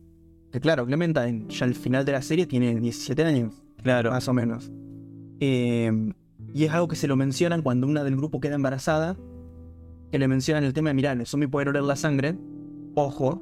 claro, 0.60 0.86
Clementine 0.86 1.46
ya 1.50 1.66
al 1.66 1.76
final 1.76 2.06
de 2.06 2.12
la 2.14 2.22
serie 2.22 2.46
tiene 2.46 2.80
17 2.80 3.24
años. 3.24 3.62
Claro. 3.82 4.12
Más 4.12 4.28
o 4.28 4.34
menos. 4.34 4.72
Eh, 5.40 5.92
y 6.54 6.64
es 6.64 6.72
algo 6.72 6.88
que 6.88 6.96
se 6.96 7.08
lo 7.08 7.16
mencionan 7.16 7.62
cuando 7.62 7.88
una 7.88 8.04
del 8.04 8.16
grupo 8.16 8.40
queda 8.40 8.56
embarazada. 8.56 9.18
Que 10.12 10.20
le 10.20 10.28
mencionan 10.28 10.64
el 10.64 10.74
tema 10.74 10.90
de, 10.90 10.94
mirá, 10.94 11.12
el 11.12 11.26
zombie 11.26 11.48
puede 11.48 11.70
oler 11.70 11.84
la 11.84 11.96
sangre. 11.96 12.38
Ojo, 12.96 13.42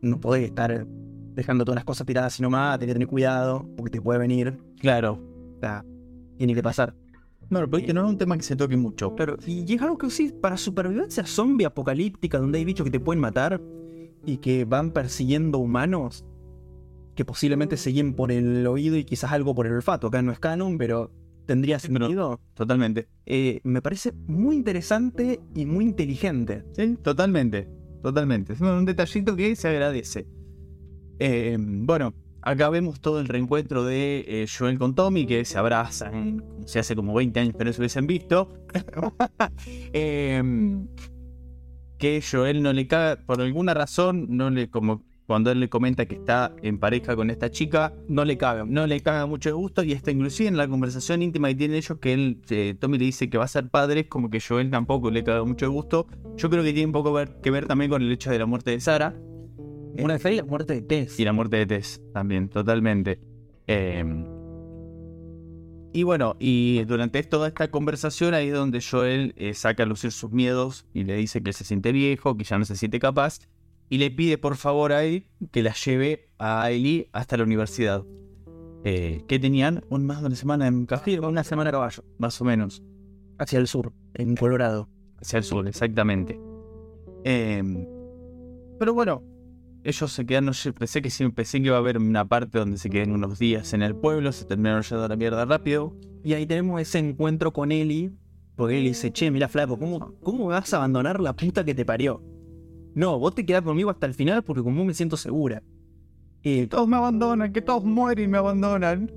no 0.00 0.18
podés 0.18 0.44
estar 0.44 0.86
dejando 1.34 1.64
todas 1.64 1.76
las 1.76 1.84
cosas 1.84 2.06
tiradas 2.06 2.34
sino 2.34 2.50
más, 2.50 2.78
tenés 2.78 2.90
que 2.90 2.94
tener 2.94 3.08
cuidado, 3.08 3.68
porque 3.76 3.90
te 3.90 4.00
puede 4.00 4.18
venir. 4.18 4.58
Claro. 4.78 5.20
O 5.56 5.60
sea, 5.60 5.84
tiene 6.38 6.54
que 6.54 6.62
pasar. 6.62 6.94
No, 7.50 7.68
pero 7.68 7.84
que 7.84 7.92
no 7.92 8.04
es 8.04 8.08
un 8.08 8.16
tema 8.16 8.36
que 8.36 8.44
se 8.44 8.54
toque 8.56 8.76
mucho. 8.76 9.14
Claro, 9.16 9.36
y 9.44 9.74
es 9.74 9.82
algo 9.82 9.98
que 9.98 10.08
sí, 10.08 10.32
para 10.40 10.56
supervivencia 10.56 11.26
zombie 11.26 11.66
apocalíptica, 11.66 12.38
donde 12.38 12.58
hay 12.58 12.64
bichos 12.64 12.84
que 12.84 12.92
te 12.92 13.00
pueden 13.00 13.20
matar 13.20 13.60
y 14.24 14.36
que 14.36 14.64
van 14.64 14.92
persiguiendo 14.92 15.58
humanos, 15.58 16.24
que 17.14 17.24
posiblemente 17.24 17.76
se 17.76 17.90
guíen 17.90 18.14
por 18.14 18.32
el 18.32 18.66
oído 18.66 18.96
y 18.96 19.04
quizás 19.04 19.32
algo 19.32 19.54
por 19.54 19.66
el 19.66 19.74
olfato. 19.74 20.08
Acá 20.08 20.22
no 20.22 20.32
es 20.32 20.38
canon, 20.38 20.78
pero 20.78 21.12
tendría 21.46 21.78
sentido. 21.78 22.40
totalmente. 22.54 23.08
Eh, 23.26 23.60
me 23.64 23.82
parece 23.82 24.12
muy 24.12 24.56
interesante 24.56 25.40
y 25.54 25.66
muy 25.66 25.84
inteligente. 25.84 26.64
Sí, 26.72 26.96
totalmente. 27.02 27.68
Totalmente. 28.02 28.52
Es 28.52 28.60
un 28.60 28.84
detallito 28.84 29.36
que 29.36 29.54
se 29.56 29.68
agradece. 29.68 30.26
Eh, 31.18 31.56
bueno, 31.58 32.14
acá 32.40 32.70
vemos 32.70 33.00
todo 33.00 33.20
el 33.20 33.28
reencuentro 33.28 33.84
de 33.84 34.24
eh, 34.26 34.46
Joel 34.46 34.78
con 34.78 34.94
Tommy, 34.94 35.26
que 35.26 35.44
se 35.44 35.58
abrazan, 35.58 36.42
se 36.64 36.78
hace 36.78 36.96
como 36.96 37.12
20 37.14 37.40
años 37.40 37.56
que 37.56 37.64
no 37.64 37.72
se 37.72 37.80
hubiesen 37.80 38.06
visto. 38.06 38.54
Que 42.00 42.22
Joel 42.22 42.62
no 42.62 42.72
le 42.72 42.86
caga, 42.86 43.20
por 43.26 43.42
alguna 43.42 43.74
razón, 43.74 44.26
no 44.30 44.48
le 44.48 44.70
como 44.70 45.04
cuando 45.30 45.52
él 45.52 45.60
le 45.60 45.68
comenta 45.68 46.06
que 46.06 46.16
está 46.16 46.52
en 46.60 46.80
pareja 46.80 47.14
con 47.14 47.30
esta 47.30 47.52
chica, 47.52 47.94
No 48.08 48.24
le 48.24 48.36
cabe. 48.36 48.64
no 48.66 48.84
le 48.88 48.98
caga 48.98 49.26
mucho 49.26 49.48
de 49.50 49.52
gusto 49.52 49.84
y 49.84 49.92
hasta 49.92 50.10
inclusive 50.10 50.48
en 50.48 50.56
la 50.56 50.66
conversación 50.66 51.22
íntima 51.22 51.46
que 51.46 51.54
tienen 51.54 51.76
ellos 51.76 51.98
que 52.00 52.12
él, 52.12 52.38
eh, 52.50 52.74
Tommy 52.76 52.98
le 52.98 53.04
dice 53.04 53.30
que 53.30 53.38
va 53.38 53.44
a 53.44 53.46
ser 53.48 53.68
padre, 53.68 54.00
es 54.00 54.06
como 54.08 54.28
que 54.28 54.40
Joel 54.40 54.72
tampoco 54.72 55.08
le 55.12 55.22
caga 55.22 55.44
mucho 55.44 55.66
de 55.66 55.70
gusto. 55.70 56.08
Yo 56.36 56.50
creo 56.50 56.64
que 56.64 56.72
tiene 56.72 56.86
un 56.86 56.92
poco 56.92 57.12
ver- 57.12 57.36
que 57.40 57.52
ver 57.52 57.66
también 57.68 57.92
con 57.92 58.02
el 58.02 58.10
hecho 58.10 58.28
de 58.32 58.40
la 58.40 58.46
muerte 58.46 58.72
de 58.72 58.80
Sara 58.80 59.14
Una 60.02 60.18
de 60.18 60.32
y 60.32 60.36
la 60.38 60.42
muerte 60.42 60.74
de 60.74 60.82
Tess. 60.82 61.20
y 61.20 61.24
la 61.24 61.32
muerte 61.32 61.58
de 61.58 61.66
Tess 61.66 62.02
también, 62.12 62.48
totalmente. 62.48 63.20
Eh, 63.68 64.04
y 65.92 66.02
bueno, 66.02 66.34
y 66.40 66.82
durante 66.86 67.22
toda 67.22 67.46
esta 67.46 67.70
conversación 67.70 68.34
ahí 68.34 68.48
es 68.48 68.54
donde 68.54 68.80
Joel 68.80 69.32
eh, 69.36 69.54
saca 69.54 69.84
a 69.84 69.86
lucir 69.86 70.10
sus 70.10 70.32
miedos 70.32 70.86
y 70.92 71.04
le 71.04 71.14
dice 71.14 71.40
que 71.40 71.52
se 71.52 71.62
siente 71.62 71.92
viejo, 71.92 72.36
que 72.36 72.42
ya 72.42 72.58
no 72.58 72.64
se 72.64 72.74
siente 72.74 72.98
capaz, 72.98 73.38
y 73.90 73.98
le 73.98 74.10
pide 74.10 74.38
por 74.38 74.56
favor 74.56 74.92
a 74.92 75.04
él 75.04 75.26
que 75.50 75.62
la 75.62 75.74
lleve 75.74 76.30
a 76.38 76.70
Ellie 76.70 77.10
hasta 77.12 77.36
la 77.36 77.42
universidad. 77.44 78.04
Eh, 78.82 79.24
que 79.28 79.38
tenían 79.38 79.84
un 79.90 80.06
más 80.06 80.20
de 80.22 80.28
una 80.28 80.36
semana 80.36 80.66
en 80.66 80.86
café, 80.86 81.20
Una 81.20 81.44
semana 81.44 81.68
a 81.68 81.72
caballo. 81.72 82.02
más 82.16 82.40
o 82.40 82.44
menos, 82.46 82.82
Hacia 83.38 83.58
el 83.58 83.66
sur, 83.66 83.92
en 84.14 84.36
Colorado. 84.36 84.88
hacia 85.20 85.36
el 85.36 85.44
sur, 85.44 85.68
exactamente. 85.68 86.40
Eh, 87.24 87.62
pero 88.78 88.94
bueno, 88.94 89.22
ellos 89.84 90.12
se 90.12 90.24
quedan, 90.24 90.46
no 90.46 90.52
sé, 90.54 90.72
pensé 90.72 91.02
que 91.02 91.10
sí, 91.10 91.28
pensé 91.28 91.60
que 91.60 91.66
iba 91.66 91.76
a 91.76 91.80
haber 91.80 91.98
una 91.98 92.26
parte 92.26 92.58
donde 92.58 92.78
se 92.78 92.88
queden 92.88 93.12
unos 93.12 93.38
días 93.38 93.72
en 93.74 93.82
el 93.82 93.94
pueblo, 93.94 94.32
se 94.32 94.44
terminaron 94.46 94.82
yendo 94.82 95.04
a 95.04 95.08
la 95.08 95.16
mierda 95.16 95.44
rápido. 95.44 95.94
Y 96.24 96.32
ahí 96.34 96.46
tenemos 96.46 96.80
ese 96.80 96.98
encuentro 97.00 97.52
con 97.52 97.72
Eli. 97.72 98.12
Porque 98.56 98.78
Eli 98.78 98.88
dice, 98.88 99.10
che, 99.12 99.30
mira 99.30 99.48
flaco, 99.48 99.78
¿cómo, 99.78 100.14
¿cómo 100.22 100.46
vas 100.46 100.72
a 100.74 100.78
abandonar 100.78 101.20
la 101.20 101.34
puta 101.34 101.64
que 101.64 101.74
te 101.74 101.84
parió? 101.84 102.22
No, 102.94 103.18
vos 103.18 103.34
te 103.34 103.46
quedás 103.46 103.62
conmigo 103.62 103.90
hasta 103.90 104.06
el 104.06 104.14
final 104.14 104.42
porque 104.42 104.62
como 104.62 104.84
me 104.84 104.94
siento 104.94 105.16
segura. 105.16 105.62
Y, 106.42 106.66
Todos 106.68 106.88
me 106.88 106.96
abandonan, 106.96 107.52
que 107.52 107.60
todos 107.60 107.84
mueren 107.84 108.24
y 108.24 108.28
me 108.28 108.38
abandonan. 108.38 109.10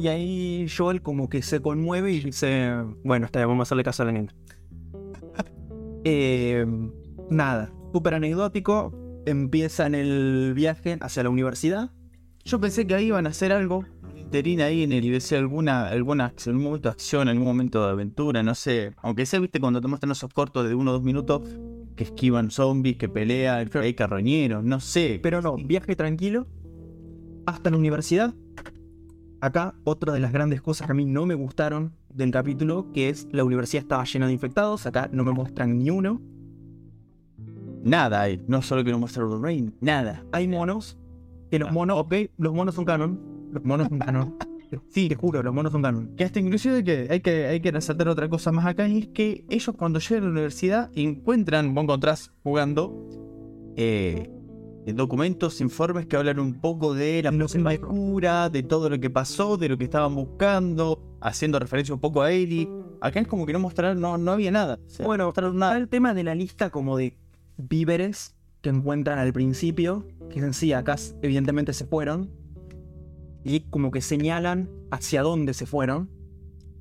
y 0.00 0.08
ahí 0.08 0.66
Joel 0.74 1.02
como 1.02 1.28
que 1.28 1.42
se 1.42 1.60
conmueve 1.60 2.12
y 2.12 2.20
dice, 2.20 2.72
bueno, 3.04 3.26
está 3.26 3.40
bien, 3.40 3.48
vamos 3.48 3.62
a 3.62 3.64
hacerle 3.64 3.82
caso 3.82 4.02
a 4.02 4.06
la 4.06 4.12
nena. 4.12 4.34
Eh, 6.08 6.64
nada, 7.30 7.72
súper 7.92 8.14
anecdótico. 8.14 8.92
Empiezan 9.26 9.96
el 9.96 10.52
viaje 10.54 10.98
hacia 11.00 11.24
la 11.24 11.30
universidad. 11.30 11.90
Yo 12.44 12.60
pensé 12.60 12.86
que 12.86 12.94
ahí 12.94 13.06
iban 13.06 13.26
a 13.26 13.30
hacer 13.30 13.50
algo. 13.50 13.84
Terina 14.30 14.66
ahí 14.66 14.84
en 14.84 14.92
el 14.92 15.04
IBC 15.04 15.32
alguna, 15.32 15.88
alguna 15.88 16.26
acción, 16.26 16.54
algún 16.54 16.66
momento 16.66 16.88
de 16.88 16.92
acción, 16.92 17.28
algún 17.28 17.44
momento 17.44 17.84
de 17.84 17.90
aventura, 17.90 18.44
no 18.44 18.54
sé. 18.54 18.92
Aunque 19.02 19.26
sea, 19.26 19.40
viste, 19.40 19.58
cuando 19.58 19.80
te 19.80 19.88
muestran 19.88 20.12
esos 20.12 20.32
cortos 20.32 20.68
de 20.68 20.76
uno 20.76 20.92
o 20.92 20.94
dos 20.94 21.02
minutos 21.02 21.42
que 21.96 22.04
esquivan 22.04 22.50
zombies, 22.50 22.96
que 22.96 23.08
pelean, 23.08 23.68
que 23.68 23.78
hay 23.78 23.94
carroñeros, 23.94 24.62
no 24.62 24.80
sé. 24.80 25.18
Pero 25.22 25.42
no, 25.42 25.56
viaje 25.56 25.96
tranquilo 25.96 26.46
hasta 27.46 27.70
la 27.70 27.76
universidad. 27.76 28.34
Acá, 29.40 29.74
otra 29.84 30.12
de 30.12 30.20
las 30.20 30.32
grandes 30.32 30.60
cosas 30.60 30.86
que 30.86 30.92
a 30.92 30.94
mí 30.94 31.04
no 31.04 31.26
me 31.26 31.34
gustaron 31.34 31.92
del 32.12 32.30
capítulo, 32.30 32.90
que 32.92 33.08
es 33.08 33.28
la 33.32 33.44
universidad 33.44 33.82
estaba 33.82 34.04
llena 34.04 34.26
de 34.26 34.32
infectados. 34.32 34.86
Acá 34.86 35.08
no 35.12 35.24
me 35.24 35.32
muestran 35.32 35.78
ni 35.78 35.90
uno. 35.90 36.20
Nada 37.84 38.22
hay. 38.22 38.42
No 38.48 38.62
solo 38.62 38.82
que 38.82 38.90
no 38.90 38.98
muestra 38.98 39.24
Rain, 39.40 39.74
nada. 39.80 40.24
Hay 40.32 40.48
monos. 40.48 40.98
Que 41.50 41.60
los 41.60 41.70
monos, 41.70 41.98
ok, 41.98 42.14
los 42.38 42.52
monos 42.52 42.74
son 42.74 42.84
canon. 42.84 43.20
Los 43.52 43.64
monos 43.64 43.88
son 43.88 43.98
canon. 44.00 44.36
Sí, 44.88 45.08
te 45.08 45.14
juro, 45.14 45.42
los 45.42 45.54
monos 45.54 45.72
son 45.72 45.82
canon. 45.82 46.14
Que 46.16 46.24
hasta 46.24 46.40
inclusive 46.40 46.82
que 46.84 47.06
hay 47.10 47.20
que, 47.20 47.46
hay 47.46 47.60
que 47.60 47.70
resaltar 47.70 48.08
otra 48.08 48.28
cosa 48.28 48.52
más 48.52 48.66
acá, 48.66 48.88
y 48.88 48.98
es 48.98 49.08
que 49.08 49.44
ellos 49.48 49.74
cuando 49.76 49.98
llegan 50.00 50.24
a 50.24 50.26
la 50.26 50.32
universidad 50.32 50.90
encuentran, 50.94 51.74
vos 51.74 51.84
encontrás 51.84 52.32
jugando, 52.42 53.06
eh, 53.76 54.30
documentos, 54.94 55.60
informes 55.60 56.06
que 56.06 56.16
hablan 56.16 56.38
un 56.38 56.60
poco 56.60 56.94
de 56.94 57.22
la 57.22 57.78
cura, 57.78 58.48
de 58.50 58.62
todo 58.62 58.88
lo 58.88 59.00
que 59.00 59.10
pasó, 59.10 59.56
de 59.56 59.68
lo 59.68 59.76
que 59.76 59.84
estaban 59.84 60.14
buscando, 60.14 61.16
haciendo 61.20 61.58
referencia 61.58 61.94
un 61.94 62.00
poco 62.00 62.22
a 62.22 62.30
Ellie. 62.30 62.68
Acá 63.00 63.20
es 63.20 63.26
como 63.26 63.46
que 63.46 63.52
no 63.52 63.58
mostraron, 63.58 64.00
no, 64.00 64.16
no 64.16 64.32
había 64.32 64.50
nada. 64.50 64.78
O 64.86 64.88
sea, 64.88 65.06
Bueno, 65.06 65.24
no 65.24 65.28
mostraron 65.28 65.58
nada. 65.58 65.76
el 65.76 65.88
tema 65.88 66.14
de 66.14 66.24
la 66.24 66.34
lista 66.34 66.70
como 66.70 66.96
de 66.96 67.16
víveres 67.56 68.36
que 68.62 68.70
encuentran 68.70 69.18
al 69.18 69.32
principio, 69.32 70.06
que 70.30 70.38
en 70.38 70.54
sí 70.54 70.72
acá 70.72 70.96
evidentemente 71.22 71.72
se 71.72 71.84
fueron, 71.86 72.30
y 73.46 73.60
como 73.60 73.90
que 73.90 74.00
señalan 74.00 74.68
hacia 74.90 75.22
dónde 75.22 75.54
se 75.54 75.66
fueron. 75.66 76.10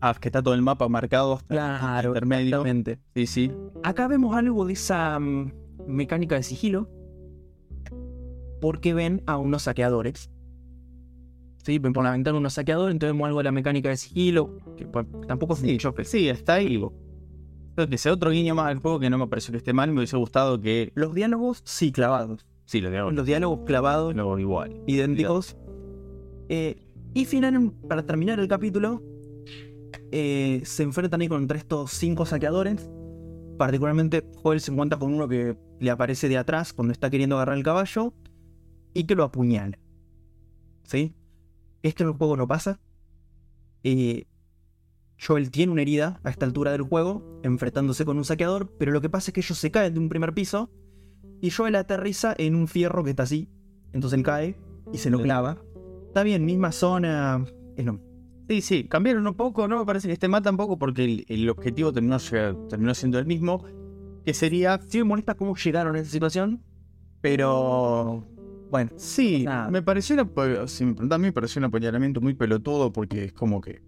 Ah, 0.02 0.14
que 0.20 0.28
está 0.30 0.42
todo 0.44 0.54
el 0.54 0.62
mapa 0.62 0.88
marcado 0.90 1.34
hasta 1.34 1.48
Claro, 1.48 2.10
intermedio. 2.10 2.48
exactamente. 2.48 3.00
Sí, 3.16 3.28
sí. 3.28 3.52
Acá 3.84 4.08
vemos 4.08 4.36
algo 4.36 4.66
de 4.66 4.74
esa 4.74 5.20
mm, 5.20 5.52
mecánica 5.88 6.36
de 6.36 6.44
sigilo, 6.44 6.90
porque 8.62 8.94
ven 8.94 9.22
a 9.26 9.38
unos 9.38 9.64
saqueadores. 9.64 10.30
Sí, 11.64 11.80
ven 11.80 11.94
por 11.94 12.04
la 12.04 12.12
ventana 12.12 12.38
unos 12.38 12.54
saqueadores, 12.54 12.94
entonces 12.94 13.14
vemos 13.14 13.26
algo 13.28 13.40
de 13.40 13.44
la 13.46 13.52
mecánica 13.52 13.90
de 13.90 13.98
sigilo, 13.98 14.58
que 14.78 14.86
pues, 14.86 15.06
tampoco 15.28 15.54
es 15.54 15.60
Sí, 15.60 15.72
mucho, 15.74 15.94
pero- 15.94 16.08
sí, 16.08 16.30
está 16.30 16.56
ahí. 16.56 16.80
Sea 17.98 18.14
otro 18.14 18.30
guiño 18.32 18.56
más 18.56 18.68
al 18.68 18.80
juego 18.80 19.00
que 19.00 19.10
no 19.10 19.18
me 19.18 19.28
pareció 19.28 19.52
que 19.52 19.58
esté 19.58 19.74
mal. 19.74 19.92
Me 19.92 19.98
hubiese 19.98 20.16
gustado 20.16 20.62
que. 20.62 20.92
Los 20.96 21.14
diálogos, 21.14 21.62
sí, 21.66 21.92
clavados. 21.92 22.46
Sí, 22.66 22.80
lo 22.80 22.90
de 22.90 23.12
Los 23.12 23.26
diálogos 23.26 23.62
clavados, 23.66 24.16
Luego 24.16 24.40
igual. 24.40 24.82
idénticos. 24.88 25.58
Eh, 26.50 26.82
y 27.14 27.26
final, 27.26 27.72
para 27.88 28.06
terminar 28.06 28.40
el 28.40 28.48
capítulo, 28.48 29.02
eh, 30.12 30.62
se 30.66 30.84
enfrentan 30.84 31.22
ahí 31.22 31.28
contra 31.28 31.58
estos 31.58 31.92
cinco 31.92 32.26
saqueadores. 32.26 32.90
Particularmente, 33.58 34.24
Joel 34.36 34.60
se 34.60 34.72
encuentra 34.72 35.00
con 35.00 35.14
uno 35.14 35.28
que 35.28 35.58
le 35.80 35.92
aparece 35.92 36.28
de 36.28 36.38
atrás 36.38 36.74
cuando 36.74 36.92
está 36.92 37.10
queriendo 37.10 37.36
agarrar 37.36 37.58
el 37.58 37.64
caballo 37.64 38.14
y 38.94 39.06
que 39.06 39.16
lo 39.16 39.24
apuñala. 39.24 39.80
¿Sí? 40.84 41.14
Esto 41.84 42.04
en 42.04 42.10
el 42.10 42.16
juego 42.16 42.36
no 42.38 42.48
pasa. 42.48 42.80
Eh, 43.84 44.28
Joel 45.20 45.52
tiene 45.52 45.72
una 45.72 45.82
herida 45.82 46.20
a 46.24 46.30
esta 46.30 46.46
altura 46.46 46.72
del 46.72 46.82
juego, 46.82 47.40
enfrentándose 47.44 48.04
con 48.06 48.18
un 48.18 48.26
saqueador, 48.26 48.76
pero 48.78 48.92
lo 48.92 49.02
que 49.02 49.10
pasa 49.10 49.30
es 49.30 49.34
que 49.34 49.40
ellos 49.40 49.58
se 49.58 49.72
caen 49.72 49.94
de 49.94 50.00
un 50.00 50.10
primer 50.10 50.34
piso 50.34 50.70
y 51.42 51.50
Joel 51.52 51.76
aterriza 51.76 52.34
en 52.38 52.56
un 52.56 52.68
fierro 52.68 53.04
que 53.04 53.12
está 53.12 53.24
así. 53.24 53.50
Entonces 53.94 54.18
él 54.18 54.26
cae 54.26 54.58
y 54.92 54.98
se 54.98 55.10
lo 55.10 55.22
clava. 55.22 55.58
Está 56.16 56.24
bien, 56.24 56.46
misma 56.46 56.72
zona. 56.72 57.44
Es 57.76 57.84
lo 57.84 58.00
Sí, 58.48 58.62
sí, 58.62 58.88
cambiaron 58.88 59.28
un 59.28 59.34
poco, 59.34 59.68
no 59.68 59.80
me 59.80 59.86
parece 59.86 60.08
que 60.08 60.14
esté 60.14 60.30
mal 60.30 60.42
tampoco 60.42 60.80
porque 60.80 61.04
el, 61.04 61.26
el 61.28 61.50
objetivo 61.50 61.92
terminó, 61.92 62.16
terminó 62.70 62.94
siendo 62.94 63.20
el 63.20 63.26
mismo, 63.26 63.66
que 64.24 64.34
sería, 64.34 64.80
Sí 64.88 65.00
me 65.00 65.04
molesta 65.04 65.36
cómo 65.36 65.58
llegaron 65.58 65.94
a 65.94 66.00
esa 66.00 66.10
situación, 66.10 66.64
pero 67.20 68.24
bueno, 68.72 68.92
sí, 68.96 69.44
Nada. 69.44 69.70
me 69.70 69.82
pareció, 69.82 70.16
una, 70.16 70.68
si 70.68 70.86
me 70.86 70.94
preguntan 70.94 71.18
a 71.18 71.22
mí, 71.22 71.28
me 71.28 71.34
pareció 71.34 71.60
un 71.60 71.66
apuñalamiento 71.66 72.22
muy 72.22 72.34
pelotudo 72.34 72.94
porque 72.94 73.26
es 73.26 73.34
como 73.34 73.60
que 73.60 73.82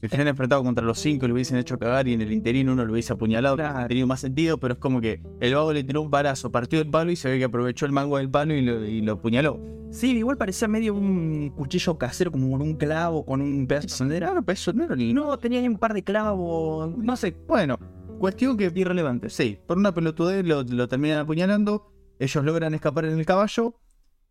si 0.00 0.08
se 0.08 0.22
enfrentado 0.22 0.62
contra 0.64 0.84
los 0.84 0.98
cinco 0.98 1.28
lo 1.28 1.34
hubiesen 1.34 1.58
hecho 1.58 1.78
cagar 1.78 2.08
y 2.08 2.14
en 2.14 2.22
el 2.22 2.32
interino 2.32 2.72
uno 2.72 2.84
lo 2.84 2.92
hubiese 2.92 3.12
apuñalado, 3.12 3.56
hubiera 3.56 3.86
tenido 3.86 4.06
más 4.06 4.20
sentido, 4.20 4.58
pero 4.58 4.74
es 4.74 4.80
como 4.80 5.00
que 5.00 5.20
el 5.40 5.54
vago 5.54 5.72
le 5.72 5.84
tiró 5.84 6.00
un 6.00 6.10
balazo, 6.10 6.50
partió 6.50 6.80
el 6.80 6.88
palo 6.88 7.10
y 7.10 7.16
se 7.16 7.28
ve 7.28 7.38
que 7.38 7.44
aprovechó 7.44 7.84
el 7.84 7.92
mango 7.92 8.16
del 8.16 8.30
palo 8.30 8.54
y 8.54 8.62
lo, 8.62 8.84
y 8.84 9.02
lo 9.02 9.12
apuñaló. 9.14 9.60
sí, 9.90 10.16
igual 10.16 10.38
parecía 10.38 10.68
medio 10.68 10.94
un 10.94 11.50
cuchillo 11.50 11.98
casero, 11.98 12.32
como 12.32 12.50
con 12.50 12.62
un 12.62 12.74
clavo, 12.76 13.26
con 13.26 13.42
un 13.42 13.66
pedazo 13.66 14.06
de 14.06 14.20
no 14.20 14.84
era 14.84 14.96
ni... 14.96 15.12
No, 15.12 15.38
tenía 15.38 15.60
ahí 15.60 15.68
un 15.68 15.78
par 15.78 15.92
de 15.92 16.02
clavos, 16.02 16.96
no 16.96 17.16
sé, 17.16 17.36
Bueno, 17.46 17.78
cuestión 18.18 18.56
que 18.56 18.72
irrelevante. 18.74 19.28
Sí, 19.28 19.58
por 19.66 19.76
una 19.76 19.92
pelotudez 19.92 20.46
lo, 20.46 20.62
lo 20.62 20.88
terminan 20.88 21.18
apuñalando. 21.18 21.92
Ellos 22.18 22.44
logran 22.44 22.74
escapar 22.74 23.04
en 23.04 23.18
el 23.18 23.26
caballo. 23.26 23.74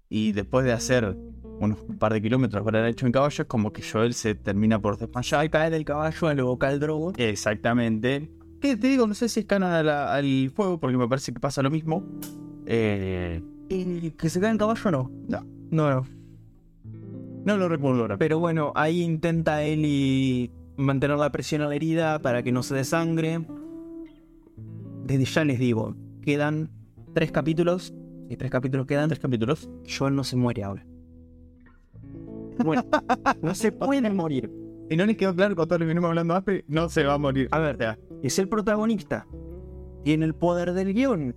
Y 0.10 0.32
después 0.32 0.65
de 0.65 0.73
hacer 0.73 1.15
unos 1.59 1.79
par 1.99 2.13
de 2.13 2.21
kilómetros 2.21 2.61
habrán 2.61 2.85
hecho 2.85 3.05
en 3.05 3.11
caballo, 3.11 3.41
es 3.43 3.47
como 3.47 3.71
que 3.73 3.81
Joel 3.81 4.13
se 4.13 4.35
termina 4.35 4.79
por 4.79 4.97
desmayar. 4.97 5.43
Ya 5.45 5.49
cae 5.49 5.69
del 5.69 5.85
caballo 5.85 6.27
al 6.27 6.41
vocal 6.43 6.79
drogo. 6.79 7.13
Exactamente. 7.17 8.29
Que 8.61 8.75
te 8.77 8.87
digo, 8.87 9.07
no 9.07 9.13
sé 9.13 9.29
si 9.29 9.41
es 9.41 9.45
canon 9.45 9.71
a 9.71 9.83
la- 9.83 10.13
al 10.13 10.51
juego, 10.55 10.79
porque 10.79 10.97
me 10.97 11.07
parece 11.07 11.33
que 11.33 11.39
pasa 11.39 11.61
lo 11.61 11.69
mismo. 11.69 12.03
Eh, 12.65 13.41
Y 13.69 14.11
que 14.11 14.29
se 14.29 14.39
cae 14.39 14.51
en 14.51 14.57
caballo 14.57 14.91
no. 14.91 15.11
No. 15.27 15.45
No, 15.71 15.89
no. 15.91 16.05
no 17.45 17.57
lo 17.57 17.69
recuerdo 17.69 18.01
ahora. 18.01 18.17
Pero 18.17 18.39
bueno, 18.39 18.71
ahí 18.75 19.01
intenta 19.01 19.63
Eli 19.63 20.51
mantener 20.77 21.17
la 21.17 21.31
presión 21.31 21.61
a 21.61 21.67
la 21.67 21.75
herida 21.75 22.19
para 22.19 22.41
que 22.43 22.51
no 22.51 22.63
se 22.63 22.73
desangre. 22.75 23.41
Desde 25.05 25.25
ya 25.25 25.43
les 25.45 25.59
digo, 25.59 25.95
quedan 26.23 26.69
tres 27.13 27.31
capítulos. 27.31 27.93
Y 28.29 28.35
tres 28.37 28.51
capítulos 28.51 28.85
quedan. 28.85 29.07
Tres 29.09 29.19
capítulos. 29.19 29.69
Joel 29.87 30.15
no 30.15 30.23
se 30.23 30.35
muere 30.35 30.63
ahora. 30.63 30.85
Bueno, 32.63 32.83
no 33.41 33.55
se 33.55 33.71
puede 33.71 34.09
morir. 34.09 34.51
Y 34.89 34.95
no 34.95 35.05
les 35.05 35.17
quedó 35.17 35.35
claro 35.35 35.55
con 35.55 35.67
todo 35.67 35.79
lo 35.79 35.83
que 35.83 35.89
venimos 35.89 36.09
hablando 36.09 36.35
antes, 36.35 36.63
no 36.67 36.89
se 36.89 37.03
va 37.03 37.13
a 37.13 37.17
morir. 37.17 37.47
A 37.51 37.59
ver, 37.59 37.99
es 38.23 38.39
el 38.39 38.49
protagonista. 38.49 39.27
Tiene 40.03 40.25
el 40.25 40.33
poder 40.33 40.73
del 40.73 40.93
guion. 40.93 41.35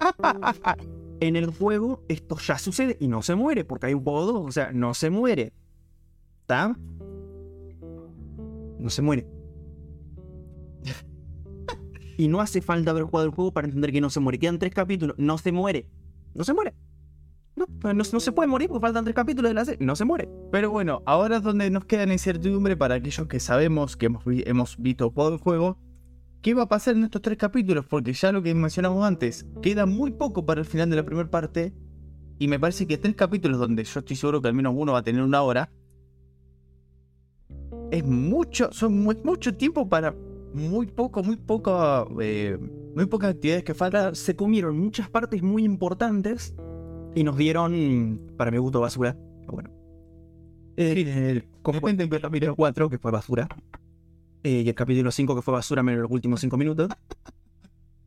En 1.20 1.36
el 1.36 1.46
juego 1.46 2.02
esto 2.08 2.36
ya 2.36 2.58
sucede 2.58 2.96
y 3.00 3.08
no 3.08 3.22
se 3.22 3.34
muere, 3.34 3.64
porque 3.64 3.86
hay 3.86 3.94
un 3.94 4.02
juego 4.02 4.26
2, 4.26 4.46
o 4.46 4.50
sea, 4.50 4.72
no 4.72 4.92
se 4.94 5.10
muere. 5.10 5.52
¿Está? 6.40 6.76
No 8.78 8.90
se 8.90 9.00
muere. 9.00 9.26
y 12.18 12.28
no 12.28 12.40
hace 12.40 12.60
falta 12.60 12.90
haber 12.90 13.04
jugado 13.04 13.26
el 13.26 13.34
juego 13.34 13.52
para 13.52 13.66
entender 13.66 13.92
que 13.92 14.00
no 14.00 14.10
se 14.10 14.20
muere. 14.20 14.38
Quedan 14.38 14.58
tres 14.58 14.74
capítulos, 14.74 15.16
no 15.18 15.38
se 15.38 15.52
muere. 15.52 15.88
No 16.34 16.44
se 16.44 16.52
muere. 16.52 16.74
No, 17.56 17.66
no, 17.84 17.94
no 17.94 18.20
se 18.20 18.32
puede 18.32 18.48
morir 18.48 18.68
porque 18.68 18.82
faltan 18.82 19.04
tres 19.04 19.14
capítulos 19.14 19.50
de 19.50 19.54
la 19.54 19.64
serie. 19.64 19.84
No 19.84 19.94
se 19.94 20.04
muere. 20.04 20.28
Pero 20.50 20.70
bueno, 20.70 21.02
ahora 21.06 21.36
es 21.36 21.42
donde 21.42 21.70
nos 21.70 21.84
queda 21.84 22.06
la 22.06 22.12
incertidumbre 22.12 22.76
para 22.76 22.96
aquellos 22.96 23.28
que 23.28 23.38
sabemos 23.38 23.96
que 23.96 24.06
hemos, 24.06 24.24
hemos 24.26 24.76
visto 24.76 25.10
todo 25.10 25.32
el 25.34 25.38
juego. 25.38 25.78
¿Qué 26.42 26.52
va 26.52 26.64
a 26.64 26.68
pasar 26.68 26.96
en 26.96 27.04
estos 27.04 27.22
tres 27.22 27.38
capítulos? 27.38 27.86
Porque 27.86 28.12
ya 28.12 28.32
lo 28.32 28.42
que 28.42 28.54
mencionamos 28.54 29.04
antes, 29.04 29.46
queda 29.62 29.86
muy 29.86 30.10
poco 30.10 30.44
para 30.44 30.60
el 30.60 30.66
final 30.66 30.90
de 30.90 30.96
la 30.96 31.04
primera 31.04 31.30
parte. 31.30 31.72
Y 32.38 32.48
me 32.48 32.58
parece 32.58 32.86
que 32.86 32.98
tres 32.98 33.14
capítulos 33.14 33.58
donde 33.58 33.84
yo 33.84 34.00
estoy 34.00 34.16
seguro 34.16 34.42
que 34.42 34.48
al 34.48 34.54
menos 34.54 34.74
uno 34.76 34.92
va 34.92 34.98
a 34.98 35.02
tener 35.02 35.22
una 35.22 35.40
hora. 35.42 35.70
Es 37.90 38.04
mucho, 38.04 38.72
son 38.72 39.04
mucho 39.04 39.54
tiempo 39.54 39.88
para 39.88 40.14
muy 40.52 40.86
poco, 40.86 41.22
muy 41.22 41.36
poca, 41.36 42.04
eh, 42.20 42.58
muy 42.94 43.06
pocas 43.06 43.30
actividades 43.30 43.64
que 43.64 43.74
faltan. 43.74 44.14
Se 44.16 44.34
comieron 44.34 44.78
muchas 44.78 45.08
partes 45.08 45.42
muy 45.42 45.64
importantes 45.64 46.54
y 47.14 47.24
nos 47.24 47.36
dieron, 47.36 48.32
para 48.36 48.50
mi 48.50 48.58
gusto, 48.58 48.80
basura. 48.80 49.16
Pero 49.40 49.52
bueno. 49.52 49.70
Eh, 50.76 51.44
como 51.62 51.80
fue 51.80 51.92
el 51.92 52.08
capítulo 52.20 52.56
4, 52.56 52.90
que 52.90 52.98
fue 52.98 53.10
basura. 53.10 53.48
eh, 54.42 54.62
y 54.64 54.68
el 54.68 54.74
capítulo 54.74 55.10
5, 55.10 55.36
que 55.36 55.42
fue 55.42 55.52
basura 55.54 55.82
menos 55.82 56.02
los 56.02 56.10
últimos 56.10 56.40
5 56.40 56.56
minutos. 56.56 56.88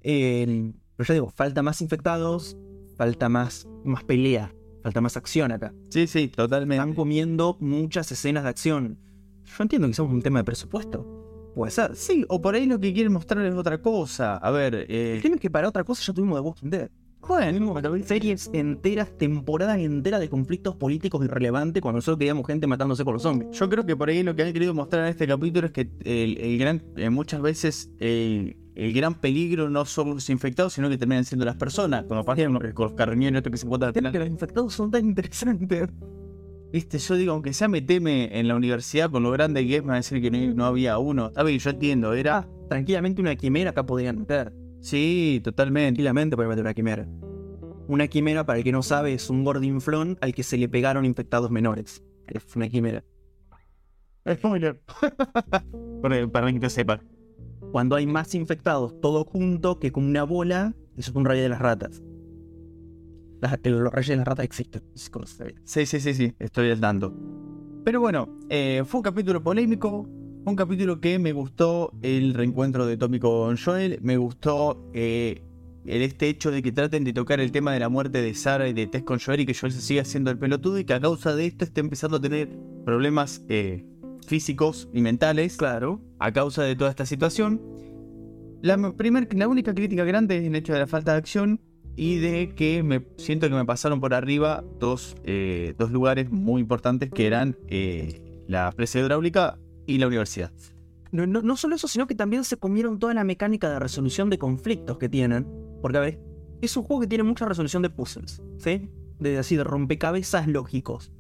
Eh, 0.02 0.74
pero 0.96 1.08
ya 1.08 1.14
digo, 1.14 1.30
falta 1.30 1.62
más 1.62 1.82
infectados, 1.82 2.58
falta 2.96 3.30
más, 3.30 3.68
más 3.84 4.04
pelea, 4.04 4.54
falta 4.84 5.02
más 5.02 5.18
acción 5.18 5.52
acá. 5.52 5.74
Sí, 5.90 6.08
sí, 6.08 6.28
totalmente. 6.28 6.76
Están 6.76 6.94
comiendo 6.96 7.58
muchas 7.60 8.12
escenas 8.12 8.44
de 8.44 8.50
acción. 8.50 9.00
Yo 9.46 9.64
entiendo 9.64 9.88
que 9.88 9.94
sea 9.94 10.06
un 10.06 10.22
tema 10.22 10.40
de 10.40 10.44
presupuesto. 10.46 11.52
Puede 11.56 11.72
ser. 11.72 11.96
Sí, 11.96 12.26
o 12.30 12.42
por 12.42 12.56
ahí 12.56 12.66
lo 12.66 12.80
que 12.80 12.94
quieren 12.94 13.14
mostrar 13.14 13.44
es 13.46 13.56
otra 13.56 13.82
cosa. 13.82 14.38
A 14.38 14.52
ver, 14.52 14.86
eh, 14.90 15.16
El 15.16 15.22
tema 15.22 15.36
es 15.36 15.42
que 15.42 15.50
para 15.50 15.68
otra 15.68 15.84
cosa 15.84 16.04
ya 16.06 16.14
tuvimos 16.14 16.38
The 16.38 16.42
Walking 16.42 16.70
Dead. 16.70 16.90
Bueno, 17.28 17.74
Series 18.04 18.50
enteras, 18.54 19.10
temporadas 19.18 19.80
enteras 19.80 20.20
de 20.20 20.30
conflictos 20.30 20.76
políticos 20.76 21.24
irrelevantes 21.26 21.82
cuando 21.82 22.02
solo 22.02 22.18
queríamos 22.18 22.46
gente 22.48 22.68
matándose 22.68 23.04
con 23.04 23.14
los 23.14 23.24
zombies. 23.24 23.52
yo 23.58 23.70
creo 23.70 23.86
que 23.86 23.96
por 23.96 24.10
ahí 24.10 24.24
lo 24.24 24.36
que 24.36 24.44
han 24.44 24.54
querido 24.54 24.74
mostrar 24.74 25.04
en 25.04 25.10
este 25.10 25.28
capítulo 25.28 25.68
es 25.68 25.74
que 25.74 25.90
el, 26.04 26.38
el 26.40 26.58
gran, 26.58 26.84
eh, 26.96 27.10
muchas 27.10 27.42
veces 27.42 27.92
el, 28.00 28.58
el 28.76 28.94
gran 28.94 29.16
peligro 29.16 29.70
no 29.70 29.86
son 29.86 30.12
los 30.12 30.30
infectados, 30.30 30.74
sino 30.74 30.90
que 30.90 30.98
terminan 30.98 31.26
siendo 31.26 31.46
las 31.46 31.56
personas. 31.56 32.06
Como 32.06 32.24
pasa 32.24 32.44
con 32.46 32.54
los- 32.54 32.94
carroñeros 32.94 33.42
que 33.44 33.58
se 33.58 33.66
encuentran 33.66 33.94
que 33.94 34.20
los 34.20 34.28
infectados 34.28 34.74
son 34.74 34.92
tan 34.92 35.06
interesantes. 35.06 35.90
Viste, 36.72 36.98
yo 37.00 37.16
digo, 37.16 37.32
aunque 37.34 37.54
sea 37.54 37.70
meteme 37.70 38.38
en 38.38 38.48
la 38.48 38.56
universidad 38.56 39.10
con 39.10 39.24
lo 39.24 39.32
grande 39.32 39.66
que 39.66 39.78
es, 39.78 39.82
me 39.84 39.88
va 39.90 39.94
a 39.94 39.98
decir 39.98 40.22
que 40.22 40.30
no, 40.30 40.54
no 40.54 40.66
había 40.66 40.98
uno. 40.98 41.28
Está 41.28 41.44
bien, 41.44 41.60
yo 41.60 41.70
entiendo, 41.70 42.14
era. 42.14 42.40
Ah, 42.40 42.48
tranquilamente 42.68 43.22
una 43.22 43.36
quimera 43.38 43.70
acá 43.72 43.86
podrían 43.86 44.20
meter. 44.20 44.52
Sí, 44.80 45.42
totalmente. 45.44 45.88
Tranquilamente 45.88 46.36
pueden 46.36 46.50
meter 46.50 46.64
una 46.64 46.74
quimera. 46.74 47.08
Una 47.88 48.08
quimera, 48.08 48.46
para 48.46 48.58
el 48.60 48.64
que 48.64 48.72
no 48.72 48.84
sabe, 48.84 49.14
es 49.14 49.30
un 49.30 49.44
gordinflón 49.44 50.18
al 50.22 50.34
que 50.34 50.44
se 50.44 50.58
le 50.58 50.68
pegaron 50.70 51.06
infectados 51.06 51.50
menores. 51.52 52.04
Es 52.28 52.56
una 52.56 52.68
quimera. 52.68 53.04
Spoiler. 54.30 54.82
para, 56.02 56.28
para 56.28 56.52
que 56.52 56.60
no 56.60 56.70
sepa. 56.70 57.00
Cuando 57.72 57.96
hay 57.96 58.06
más 58.08 58.36
infectados 58.36 59.00
todos 59.02 59.26
juntos 59.28 59.78
que 59.78 59.92
con 59.92 60.04
una 60.06 60.24
bola, 60.24 60.76
eso 60.98 61.12
es 61.12 61.16
un 61.16 61.26
rey 61.26 61.40
de 61.40 61.50
las 61.50 61.60
ratas. 61.60 62.02
Las- 63.40 63.60
los 63.64 63.94
reyes 63.94 64.10
de 64.10 64.16
las 64.18 64.28
ratas 64.28 64.46
existen. 64.46 64.84
Sí, 65.64 65.86
sí, 65.86 66.00
sí, 66.00 66.14
sí, 66.14 66.34
estoy 66.40 66.72
al 66.72 66.80
tanto. 66.82 67.14
Pero 67.86 68.02
bueno, 68.02 68.38
eh, 68.50 68.84
fue 68.86 69.00
un 69.00 69.04
capítulo 69.04 69.42
polémico, 69.42 70.10
un 70.46 70.56
capítulo 70.56 71.00
que 71.02 71.20
me 71.20 71.34
gustó 71.34 71.92
el 72.02 72.34
reencuentro 72.34 72.86
de 72.86 72.98
Tommy 72.98 73.20
con 73.20 73.58
Joel, 73.58 74.00
me 74.02 74.18
gustó 74.18 74.90
eh, 74.94 75.44
el 75.86 76.02
este 76.02 76.30
hecho 76.30 76.52
de 76.52 76.62
que 76.62 76.72
traten 76.72 77.04
de 77.04 77.14
tocar 77.14 77.40
el 77.40 77.52
tema 77.52 77.74
de 77.74 77.80
la 77.80 77.90
muerte 77.90 78.22
de 78.22 78.34
Sarah 78.34 78.68
y 78.68 78.74
de 78.74 78.88
Tess 78.88 79.04
con 79.04 79.20
Joel 79.20 79.42
y 79.42 79.46
que 79.46 79.54
Joel 79.54 79.72
se 79.74 79.82
siga 79.82 80.02
haciendo 80.02 80.32
el 80.32 80.38
pelotudo 80.38 80.80
y 80.80 80.86
que 80.86 80.94
a 80.94 81.00
causa 81.00 81.36
de 81.36 81.46
esto 81.46 81.66
esté 81.66 81.82
empezando 81.82 82.18
a 82.18 82.22
tener 82.22 82.50
problemas 82.86 83.44
eh, 83.50 83.86
físicos 84.26 84.90
y 84.94 85.02
mentales 85.02 85.58
Claro. 85.58 86.02
a 86.20 86.32
causa 86.32 86.64
de 86.64 86.76
toda 86.76 86.90
esta 86.90 87.06
situación. 87.06 87.62
La, 88.62 88.94
primer, 88.94 89.34
la 89.36 89.48
única 89.48 89.74
crítica 89.74 90.04
grande 90.04 90.38
es 90.38 90.46
el 90.46 90.56
hecho 90.56 90.74
de 90.74 90.80
la 90.80 90.88
falta 90.88 91.14
de 91.14 91.18
acción 91.20 91.62
y 91.96 92.18
de 92.18 92.54
que 92.56 92.84
me 92.84 93.06
siento 93.18 93.50
que 93.50 93.56
me 93.56 93.66
pasaron 93.66 94.00
por 94.00 94.14
arriba 94.14 94.64
dos, 94.80 95.16
eh, 95.24 95.74
dos 95.78 95.92
lugares 95.92 96.30
muy 96.32 96.62
importantes 96.62 97.10
que 97.12 97.28
eran 97.28 97.58
eh, 97.68 98.22
la 98.48 98.72
presa 98.72 99.00
hidráulica 99.00 99.58
y 99.88 99.98
la 99.98 100.08
universidad. 100.08 100.52
No, 101.12 101.26
no, 101.26 101.42
no 101.42 101.56
solo 101.58 101.76
eso, 101.76 101.88
sino 101.88 102.06
que 102.06 102.16
también 102.16 102.44
se 102.44 102.58
comieron 102.58 103.00
toda 103.00 103.14
la 103.14 103.24
mecánica 103.24 103.70
de 103.70 103.80
resolución 103.80 104.30
de 104.30 104.38
conflictos 104.38 104.98
que 104.98 105.10
tienen. 105.10 105.48
Porque, 105.82 105.98
a 105.98 106.02
ver, 106.02 106.20
es 106.62 106.76
un 106.76 106.84
juego 106.84 107.02
que 107.02 107.08
tiene 107.08 107.24
mucha 107.24 107.46
resolución 107.46 107.82
de 107.82 107.90
puzzles, 107.90 108.42
¿sí? 108.58 108.90
De 109.20 109.38
así, 109.38 109.56
de 109.56 109.64
rompecabezas 109.64 110.48
lógicos. 110.48 111.12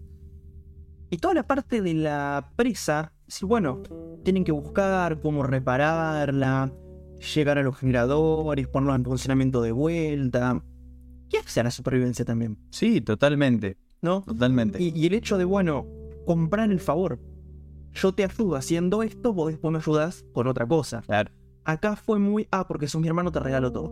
Y 1.09 1.17
toda 1.17 1.33
la 1.33 1.47
parte 1.47 1.81
de 1.81 1.93
la 1.93 2.51
presa, 2.57 3.13
sí, 3.27 3.45
bueno, 3.45 3.81
tienen 4.23 4.43
que 4.43 4.51
buscar 4.51 5.21
cómo 5.21 5.43
repararla, 5.43 6.73
llegar 7.33 7.57
a 7.57 7.63
los 7.63 7.77
generadores, 7.77 8.67
ponerlos 8.67 8.97
en 8.97 9.05
funcionamiento 9.05 9.61
de 9.61 9.71
vuelta. 9.71 10.61
Y 11.29 11.37
hacer 11.37 11.65
la 11.65 11.71
supervivencia 11.71 12.23
también, 12.25 12.57
Sí, 12.71 13.01
totalmente, 13.01 13.77
¿no? 14.01 14.21
totalmente. 14.21 14.81
Y, 14.81 14.91
y 14.95 15.07
el 15.07 15.13
hecho 15.13 15.37
de, 15.37 15.45
bueno, 15.45 15.85
comprar 16.25 16.71
el 16.71 16.79
favor. 16.79 17.19
Yo 18.01 18.11
te 18.13 18.23
ayudo 18.23 18.55
haciendo 18.55 19.03
esto, 19.03 19.33
vos 19.33 19.49
después 19.51 19.71
me 19.71 19.79
ayudas 19.79 20.25
con 20.33 20.47
otra 20.47 20.65
cosa. 20.67 21.01
Claro. 21.01 21.31
Acá 21.65 21.95
fue 21.95 22.19
muy, 22.19 22.47
ah, 22.51 22.67
porque 22.67 22.87
sos 22.87 23.01
mi 23.01 23.07
hermano, 23.07 23.31
te 23.31 23.39
regalo 23.39 23.71
todo. 23.71 23.91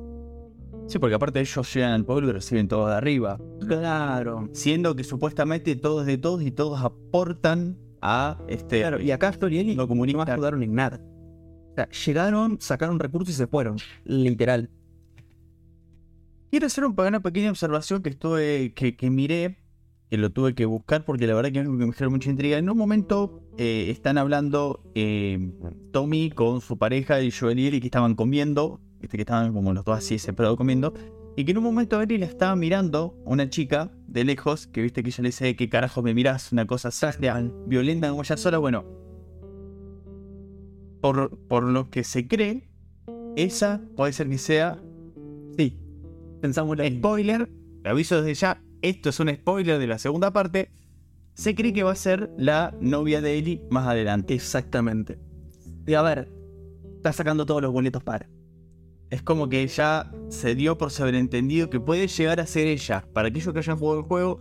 Sí, 0.87 0.99
porque 0.99 1.15
aparte 1.15 1.39
ellos 1.39 1.73
llegan 1.73 1.91
al 1.93 2.05
pueblo 2.05 2.29
y 2.29 2.31
reciben 2.33 2.67
todo 2.67 2.87
de 2.87 2.93
arriba. 2.95 3.39
Claro. 3.67 4.49
Siendo 4.53 4.95
que 4.95 5.03
supuestamente 5.03 5.75
todo 5.75 6.01
es 6.01 6.05
de 6.07 6.17
todos 6.17 6.41
y 6.43 6.51
todos 6.51 6.79
aportan 6.81 7.77
a 8.01 8.37
este 8.47 8.81
Claro, 8.81 9.01
y 9.01 9.09
acá 9.11 9.33
Storielli 9.33 9.75
no 9.75 9.87
comunista. 9.87 10.31
ayudaron 10.33 10.61
en 10.61 10.73
nada. 10.75 11.01
O 11.71 11.73
sea, 11.75 11.89
llegaron, 11.89 12.57
sacaron 12.61 12.99
recursos 12.99 13.33
y 13.33 13.37
se 13.37 13.47
fueron. 13.47 13.77
Literal. 14.03 14.69
Quiero 16.51 16.67
hacer 16.67 16.85
un- 16.85 16.95
una 16.97 17.19
pequeña 17.19 17.49
observación 17.49 18.01
que 18.01 18.09
estuve, 18.09 18.73
que, 18.73 18.95
que 18.95 19.09
miré, 19.09 19.57
que 20.09 20.17
lo 20.17 20.29
tuve 20.31 20.53
que 20.55 20.65
buscar 20.65 21.03
porque 21.03 21.27
la 21.27 21.33
verdad 21.33 21.51
que 21.51 21.63
me 21.63 21.91
generó 21.91 22.11
mucha 22.11 22.29
intriga. 22.29 22.57
En 22.57 22.69
un 22.69 22.77
momento 22.77 23.41
eh, 23.57 23.89
están 23.89 24.17
hablando 24.17 24.81
eh, 24.95 25.51
Tommy 25.91 26.29
con 26.29 26.61
su 26.61 26.77
pareja 26.77 27.21
y 27.21 27.31
Joel 27.31 27.59
y 27.59 27.67
Ellie 27.67 27.79
que 27.79 27.87
estaban 27.87 28.15
comiendo, 28.15 28.81
que 28.99 29.17
estaban 29.17 29.53
como 29.53 29.73
los 29.73 29.85
dos 29.85 29.97
así 29.97 30.19
separados 30.19 30.57
comiendo, 30.57 30.93
y 31.35 31.45
que 31.45 31.51
en 31.51 31.57
un 31.57 31.63
momento 31.63 32.01
Ellie 32.01 32.17
la 32.17 32.25
estaba 32.25 32.55
mirando, 32.55 33.17
una 33.25 33.49
chica 33.49 33.91
de 34.07 34.23
lejos, 34.23 34.67
que 34.67 34.81
viste 34.81 35.03
que 35.03 35.09
ella 35.09 35.21
le 35.21 35.29
dice, 35.29 35.55
¿qué 35.55 35.69
carajo 35.69 36.01
me 36.01 36.13
mirás? 36.13 36.51
Una 36.51 36.65
cosa 36.65 36.91
sastia, 36.91 37.51
violenta 37.67 38.09
como 38.09 38.21
ella 38.21 38.37
sola, 38.37 38.57
bueno. 38.57 38.85
Por, 41.01 41.37
por 41.47 41.63
lo 41.63 41.89
que 41.89 42.03
se 42.03 42.27
cree, 42.27 42.67
esa 43.35 43.81
puede 43.95 44.13
ser 44.13 44.29
que 44.29 44.37
sea 44.37 44.81
Sí. 45.57 45.77
Pensamos 46.41 46.77
la 46.77 46.87
Spoiler, 46.87 47.49
te 47.81 47.89
aviso 47.89 48.21
desde 48.21 48.33
ya, 48.33 48.61
esto 48.81 49.09
es 49.09 49.19
un 49.19 49.33
spoiler 49.33 49.79
de 49.79 49.87
la 49.87 49.97
segunda 49.97 50.31
parte. 50.31 50.69
Se 51.35 51.53
cree 51.53 51.73
que 51.73 51.83
va 51.83 51.91
a 51.91 51.95
ser 51.95 52.31
la 52.37 52.73
novia 52.79 53.21
de 53.21 53.37
Ellie 53.37 53.61
más 53.69 53.85
adelante. 53.87 54.33
Exactamente. 54.33 55.19
Y 55.85 55.93
a 55.93 56.01
ver, 56.01 56.31
está 56.95 57.11
sacando 57.11 57.45
todos 57.45 57.61
los 57.61 57.71
boletos 57.73 58.03
para. 58.03 58.29
Es 59.09 59.21
como 59.21 59.49
que 59.49 59.67
ya 59.67 60.11
se 60.29 60.55
dio 60.55 60.77
por 60.77 60.91
sobreentendido 60.91 61.69
que 61.69 61.79
puede 61.79 62.07
llegar 62.07 62.39
a 62.39 62.45
ser 62.45 62.67
ella. 62.67 63.05
Para 63.13 63.27
aquellos 63.27 63.53
que 63.53 63.59
hayan 63.59 63.77
jugado 63.77 63.99
el 63.99 64.05
juego 64.05 64.39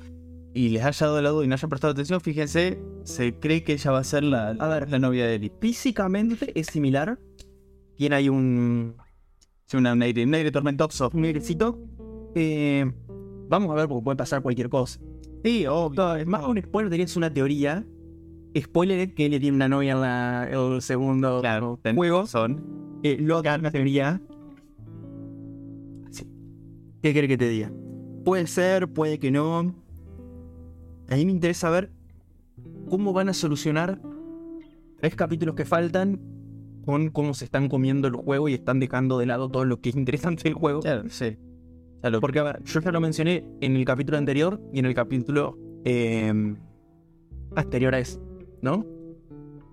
y 0.54 0.68
les 0.68 0.84
haya 0.84 1.06
dado 1.06 1.20
la 1.20 1.30
duda 1.30 1.44
y 1.44 1.48
no 1.48 1.54
hayan 1.54 1.68
prestado 1.68 1.92
atención, 1.92 2.20
fíjense, 2.20 2.80
se 3.02 3.34
cree 3.40 3.64
que 3.64 3.72
ella 3.72 3.90
va 3.90 3.98
a 3.98 4.04
ser 4.04 4.22
la, 4.22 4.50
A 4.50 4.68
ver. 4.68 4.88
la 4.88 5.00
novia 5.00 5.26
de 5.26 5.34
Ellie. 5.34 5.52
Físicamente 5.60 6.58
es 6.58 6.68
similar. 6.68 7.18
Tiene 7.96 8.16
ahí 8.16 8.28
un, 8.28 8.94
un 9.72 10.02
aire, 10.02 10.24
un 10.24 10.34
aire 10.34 10.52
tormentoso. 10.52 11.10
un 11.12 11.24
airecito. 11.24 11.76
Eh, 12.36 12.88
vamos 13.48 13.70
a 13.72 13.74
ver 13.74 13.88
porque 13.88 14.04
puede 14.04 14.16
pasar 14.16 14.42
cualquier 14.42 14.68
cosa. 14.68 15.00
Sí, 15.44 15.66
obvio. 15.66 16.16
Es 16.16 16.26
más 16.26 16.44
un 16.46 16.58
spoiler, 16.60 16.98
es 17.00 17.16
una 17.16 17.32
teoría. 17.32 17.84
Spoiler 18.58 19.14
que 19.14 19.26
él 19.26 19.38
tiene 19.40 19.54
una 19.56 19.68
novia 19.68 19.92
en 19.92 20.00
la, 20.00 20.48
el 20.50 20.80
segundo 20.80 21.40
Claro, 21.40 21.78
juego. 21.94 22.22
razón. 22.22 23.00
Eh, 23.02 23.18
lo 23.20 23.42
que 23.42 23.48
una 23.50 23.70
teoría. 23.70 24.22
Sí. 26.10 26.24
¿Qué 27.02 27.12
quiere 27.12 27.28
que 27.28 27.36
te 27.36 27.48
diga? 27.48 27.70
Puede 28.24 28.46
ser, 28.46 28.88
puede 28.88 29.18
que 29.18 29.30
no. 29.30 29.74
A 31.10 31.16
mí 31.16 31.26
me 31.26 31.32
interesa 31.32 31.68
ver 31.68 31.90
cómo 32.88 33.12
van 33.12 33.28
a 33.28 33.34
solucionar 33.34 34.00
tres 34.98 35.14
capítulos 35.14 35.54
que 35.54 35.66
faltan 35.66 36.20
con 36.86 37.10
cómo 37.10 37.34
se 37.34 37.44
están 37.44 37.68
comiendo 37.68 38.08
el 38.08 38.14
juego 38.14 38.48
y 38.48 38.54
están 38.54 38.80
dejando 38.80 39.18
de 39.18 39.26
lado 39.26 39.50
todo 39.50 39.66
lo 39.66 39.80
que 39.80 39.90
es 39.90 39.96
interesante 39.96 40.44
del 40.44 40.54
juego. 40.54 40.80
Claro, 40.80 41.04
sí. 41.10 41.36
Lo- 42.10 42.20
Porque, 42.20 42.38
a 42.38 42.42
ver, 42.42 42.62
yo 42.64 42.80
ya 42.80 42.92
lo 42.92 43.00
mencioné 43.00 43.44
en 43.60 43.76
el 43.76 43.84
capítulo 43.84 44.18
anterior 44.18 44.60
y 44.72 44.78
en 44.78 44.86
el 44.86 44.94
capítulo 44.94 45.58
eh, 45.84 46.54
anterior 47.56 47.94
a 47.94 47.98
ese, 47.98 48.20
¿no? 48.62 48.86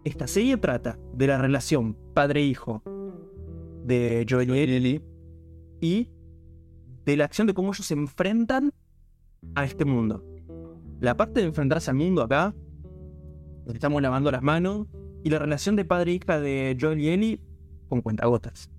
Esta 0.04 0.28
serie 0.28 0.58
trata 0.58 0.98
de 1.14 1.28
la 1.28 1.38
relación 1.38 1.96
padre-hijo 2.14 2.82
de 3.86 4.26
Joel 4.28 4.50
y 4.50 4.60
Ellie 4.60 5.02
y 5.80 6.10
de 7.06 7.18
la 7.18 7.26
acción 7.26 7.48
de 7.48 7.54
cómo 7.54 7.70
ellos 7.70 7.86
se 7.86 7.94
enfrentan 7.94 8.72
a 9.56 9.64
este 9.66 9.86
mundo. 9.86 10.24
La 11.00 11.18
parte 11.18 11.42
de 11.42 11.48
enfrentarse 11.48 11.92
al 11.92 11.98
mundo 11.98 12.22
acá, 12.22 12.56
nos 13.66 13.76
estamos 13.76 14.02
lavando 14.02 14.32
las 14.32 14.42
manos, 14.42 14.88
y 15.24 15.30
la 15.30 15.38
relación 15.40 15.76
de 15.76 15.86
padre 15.86 16.12
e 16.12 16.16
hija 16.16 16.40
de 16.40 16.76
Joel 16.80 17.00
y 17.00 17.10
Ellie 17.10 17.40
con 17.90 18.02
cuentagotas. 18.02 18.71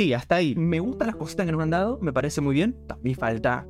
Sí, 0.00 0.14
hasta 0.14 0.36
ahí. 0.36 0.54
Me 0.54 0.80
gustan 0.80 1.08
las 1.08 1.16
cositas 1.16 1.44
que 1.44 1.52
nos 1.52 1.60
han 1.60 1.68
dado, 1.68 1.98
me 2.00 2.10
parece 2.10 2.40
muy 2.40 2.54
bien. 2.54 2.74
También 2.86 3.16
falta 3.16 3.68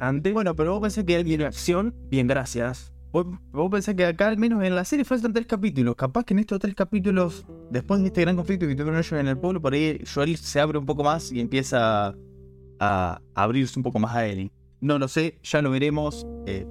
antes. 0.00 0.32
Bueno, 0.32 0.56
pero 0.56 0.72
vos 0.72 0.80
pensás 0.80 1.04
que 1.04 1.20
Y 1.20 1.36
la 1.36 1.48
acción, 1.48 1.94
bien, 2.08 2.26
gracias. 2.26 2.94
Vos, 3.12 3.26
vos 3.52 3.70
pensás 3.70 3.94
que 3.94 4.06
acá, 4.06 4.28
al 4.28 4.38
menos 4.38 4.64
en 4.64 4.74
la 4.74 4.86
serie, 4.86 5.04
faltan 5.04 5.34
tres 5.34 5.46
capítulos. 5.46 5.96
Capaz 5.96 6.24
que 6.24 6.32
en 6.32 6.38
estos 6.38 6.58
tres 6.60 6.74
capítulos, 6.74 7.44
después 7.70 8.00
de 8.00 8.06
este 8.06 8.22
gran 8.22 8.36
conflicto 8.36 8.66
que 8.66 8.74
tuvieron 8.74 8.96
ellos 8.98 9.12
en 9.12 9.28
el 9.28 9.36
pueblo, 9.36 9.60
por 9.60 9.74
ahí 9.74 10.00
Joel 10.14 10.34
se 10.38 10.60
abre 10.60 10.78
un 10.78 10.86
poco 10.86 11.04
más 11.04 11.30
y 11.30 11.40
empieza 11.40 12.06
a, 12.06 12.14
a 12.78 13.20
abrirse 13.34 13.78
un 13.78 13.82
poco 13.82 13.98
más 13.98 14.16
a 14.16 14.26
Ellie. 14.26 14.50
No 14.80 14.98
lo 14.98 15.08
sé, 15.08 15.40
ya 15.42 15.60
lo 15.60 15.70
veremos. 15.70 16.26
eh, 16.46 16.66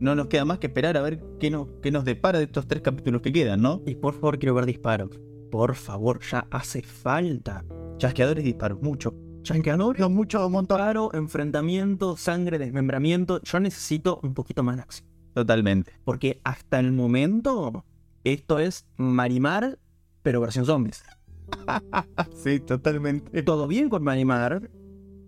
no 0.00 0.14
nos 0.14 0.28
queda 0.28 0.46
más 0.46 0.58
que 0.58 0.68
esperar 0.68 0.96
a 0.96 1.02
ver 1.02 1.22
qué, 1.38 1.50
nos 1.50 1.68
qué 1.82 1.90
nos 1.90 2.06
depara 2.06 2.38
de 2.38 2.46
estos 2.46 2.66
tres 2.66 2.80
capítulos 2.80 3.20
que 3.20 3.30
quedan, 3.30 3.60
¿no? 3.60 3.82
Y 3.84 3.96
por 3.96 4.14
favor, 4.14 4.38
quiero 4.38 4.54
ver 4.54 4.64
disparos. 4.64 5.10
Por 5.50 5.74
favor, 5.74 6.20
ya 6.22 6.46
hace 6.50 6.80
falta. 6.80 7.62
Chasqueadores 7.98 8.44
y 8.44 8.48
disparos, 8.48 8.80
mucho. 8.82 9.14
Chanqueador, 9.42 9.98
No, 10.00 10.10
mucho, 10.10 10.44
un 10.46 10.52
montón. 10.52 10.78
paro, 10.78 11.10
enfrentamiento, 11.14 12.16
sangre, 12.16 12.58
desmembramiento. 12.58 13.40
Yo 13.42 13.60
necesito 13.60 14.20
un 14.22 14.34
poquito 14.34 14.62
más 14.62 14.76
de 14.76 14.82
acción. 14.82 15.08
Totalmente. 15.34 15.92
Porque 16.04 16.40
hasta 16.44 16.80
el 16.80 16.92
momento, 16.92 17.84
esto 18.24 18.58
es 18.58 18.86
Marimar, 18.96 19.78
pero 20.22 20.40
versión 20.40 20.64
zombies. 20.64 21.04
sí, 22.34 22.58
totalmente. 22.60 23.42
Todo 23.44 23.68
bien 23.68 23.88
con 23.88 24.02
Marimar. 24.02 24.68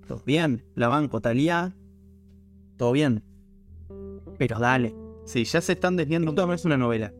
Todo 0.07 0.23
bien. 0.27 0.65
La 0.75 0.89
banco, 0.89 1.21
Talía. 1.21 1.77
Todo 2.77 2.93
bien. 2.93 3.23
Pero 4.39 4.59
dale. 4.59 4.95
Sí, 5.27 5.45
ya 5.45 5.61
se 5.61 5.73
están 5.75 5.97
desviando 5.97 6.31
Esto 6.31 6.53
es 6.53 6.65
una 6.65 6.77
novela. 6.77 7.13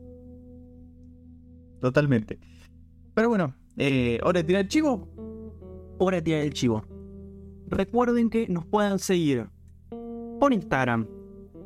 totalmente. 1.79 2.39
Pero 3.13 3.29
bueno, 3.29 3.55
eh, 3.77 4.19
hora 4.23 4.39
de 4.41 4.43
tirar 4.43 4.67
chivo. 4.67 5.07
Hora 5.99 6.17
de 6.17 6.21
tirar 6.23 6.41
el 6.41 6.53
chivo. 6.53 6.83
Recuerden 7.67 8.29
que 8.29 8.47
nos 8.47 8.65
puedan 8.65 8.99
seguir 8.99 9.49
por 10.39 10.53
Instagram, 10.53 11.07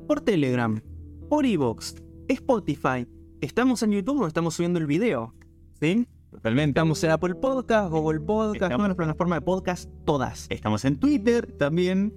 por 0.08 0.22
Telegram, 0.22 0.82
por 1.30 1.46
Evox, 1.46 1.96
Spotify. 2.28 3.08
Estamos 3.41 3.84
en 3.84 3.91
YouTube 3.91 4.15
donde 4.15 4.28
estamos 4.30 4.56
subiendo 4.56 4.80
el 4.80 4.88
video. 4.88 5.34
¿Sí? 5.80 6.08
Totalmente. 6.32 6.72
Estamos 6.80 7.04
en 7.04 7.12
Apple 7.12 7.36
Podcast, 7.36 7.91
Google 7.91 8.19
Podcast, 8.22 8.56
Estamos- 8.56 8.78
todas 8.78 8.89
las 8.89 8.98
plataformas 8.98 9.38
de 9.39 9.46
podcast, 9.46 9.89
todas. 10.06 10.48
Estamos 10.50 10.84
en 10.86 10.98
Twitter 11.00 11.52
también. 11.58 12.13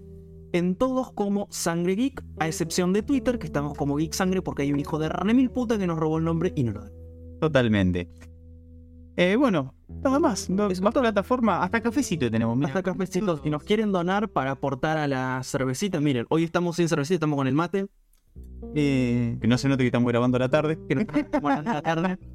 En 0.53 0.75
todos 0.75 1.13
como 1.13 1.49
Sangre 1.51 1.97
Geek, 1.97 2.23
a 2.39 2.47
excepción 2.47 2.93
de 2.95 3.03
Twitter, 3.03 3.39
que 3.39 3.47
estamos 3.47 3.77
como 3.77 3.97
Geek 3.97 4.15
Sangre 4.15 4.41
porque 4.41 4.63
hay 4.63 4.73
un 4.73 4.81
hijo 4.81 4.99
de 4.99 5.11
mil 5.35 5.51
puta 5.51 5.77
que 5.77 5.87
nos 5.87 5.99
robó 5.99 6.17
el 6.19 6.25
nombre 6.25 6.53
y 6.57 6.63
no 6.65 6.73
lo 6.73 6.81
da. 6.83 6.91
Totalmente. 7.41 8.09
Eh, 9.17 9.37
bueno, 9.37 9.75
nada 10.03 10.19
más. 10.19 10.51
No, 10.51 10.69
Es 10.69 10.81
más 10.81 10.93
plataforma, 10.93 11.63
hasta 11.63 11.81
cafecito 11.81 12.31
tenemos. 12.31 12.57
mira. 12.57 12.69
Hasta 12.69 12.83
cafecitos, 12.83 13.41
si 13.43 13.51
nos 13.51 13.63
quieren 13.63 13.93
donar 13.93 14.29
para 14.29 14.51
aportar 14.53 14.99
a 14.99 15.09
la 15.09 15.41
cervecita, 15.43 16.01
miren, 16.01 16.27
hoy 16.29 16.45
estamos 16.45 16.77
sin 16.77 16.89
cervecita, 16.89 17.15
estamos 17.15 17.37
con 17.37 17.47
el 17.47 17.55
mate. 17.55 17.87
Eh, 18.75 19.39
Que 19.41 19.49
no 19.49 19.57
se 19.57 19.69
note 19.69 19.83
que 19.83 19.87
estamos 19.87 20.09
grabando 20.09 20.37
a 20.37 20.41
la 20.41 20.49
tarde. 20.51 20.79
que 20.89 21.21
estamos 21.21 21.53
en 21.59 21.65
la 21.65 21.83
tarde. 21.83 22.19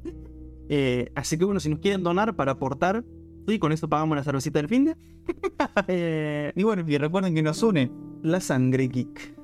Eh, 0.74 1.10
así 1.16 1.36
que 1.36 1.44
bueno, 1.44 1.60
si 1.60 1.68
nos 1.68 1.80
quieren 1.80 2.02
donar 2.02 2.34
para 2.34 2.52
aportar, 2.52 3.04
sí, 3.46 3.58
con 3.58 3.72
eso 3.72 3.88
pagamos 3.88 4.16
la 4.16 4.22
cervecita 4.24 4.58
del 4.58 4.68
fin 4.68 4.84
de. 4.86 4.96
Eh, 5.88 6.52
Y 6.56 6.62
bueno, 6.62 6.82
y 6.86 6.96
recuerden 6.96 7.34
que 7.34 7.42
nos 7.42 7.62
une. 7.62 7.90
la 8.22 8.40
sangre 8.40 8.88
geek. 8.88 9.34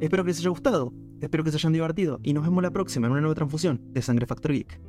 Espero 0.00 0.24
que 0.24 0.28
les 0.30 0.40
haya 0.40 0.48
gustado, 0.50 0.92
espero 1.20 1.44
que 1.44 1.50
se 1.52 1.58
hayan 1.58 1.72
divertido 1.74 2.18
y 2.24 2.32
nos 2.32 2.42
vemos 2.42 2.60
la 2.60 2.72
próxima 2.72 3.06
en 3.06 3.12
una 3.12 3.20
nueva 3.20 3.36
transfusión 3.36 3.80
de 3.92 4.02
Sangre 4.02 4.26
Factor 4.26 4.52
Geek. 4.52 4.80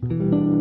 Thank 0.00 0.12
you. 0.12 0.57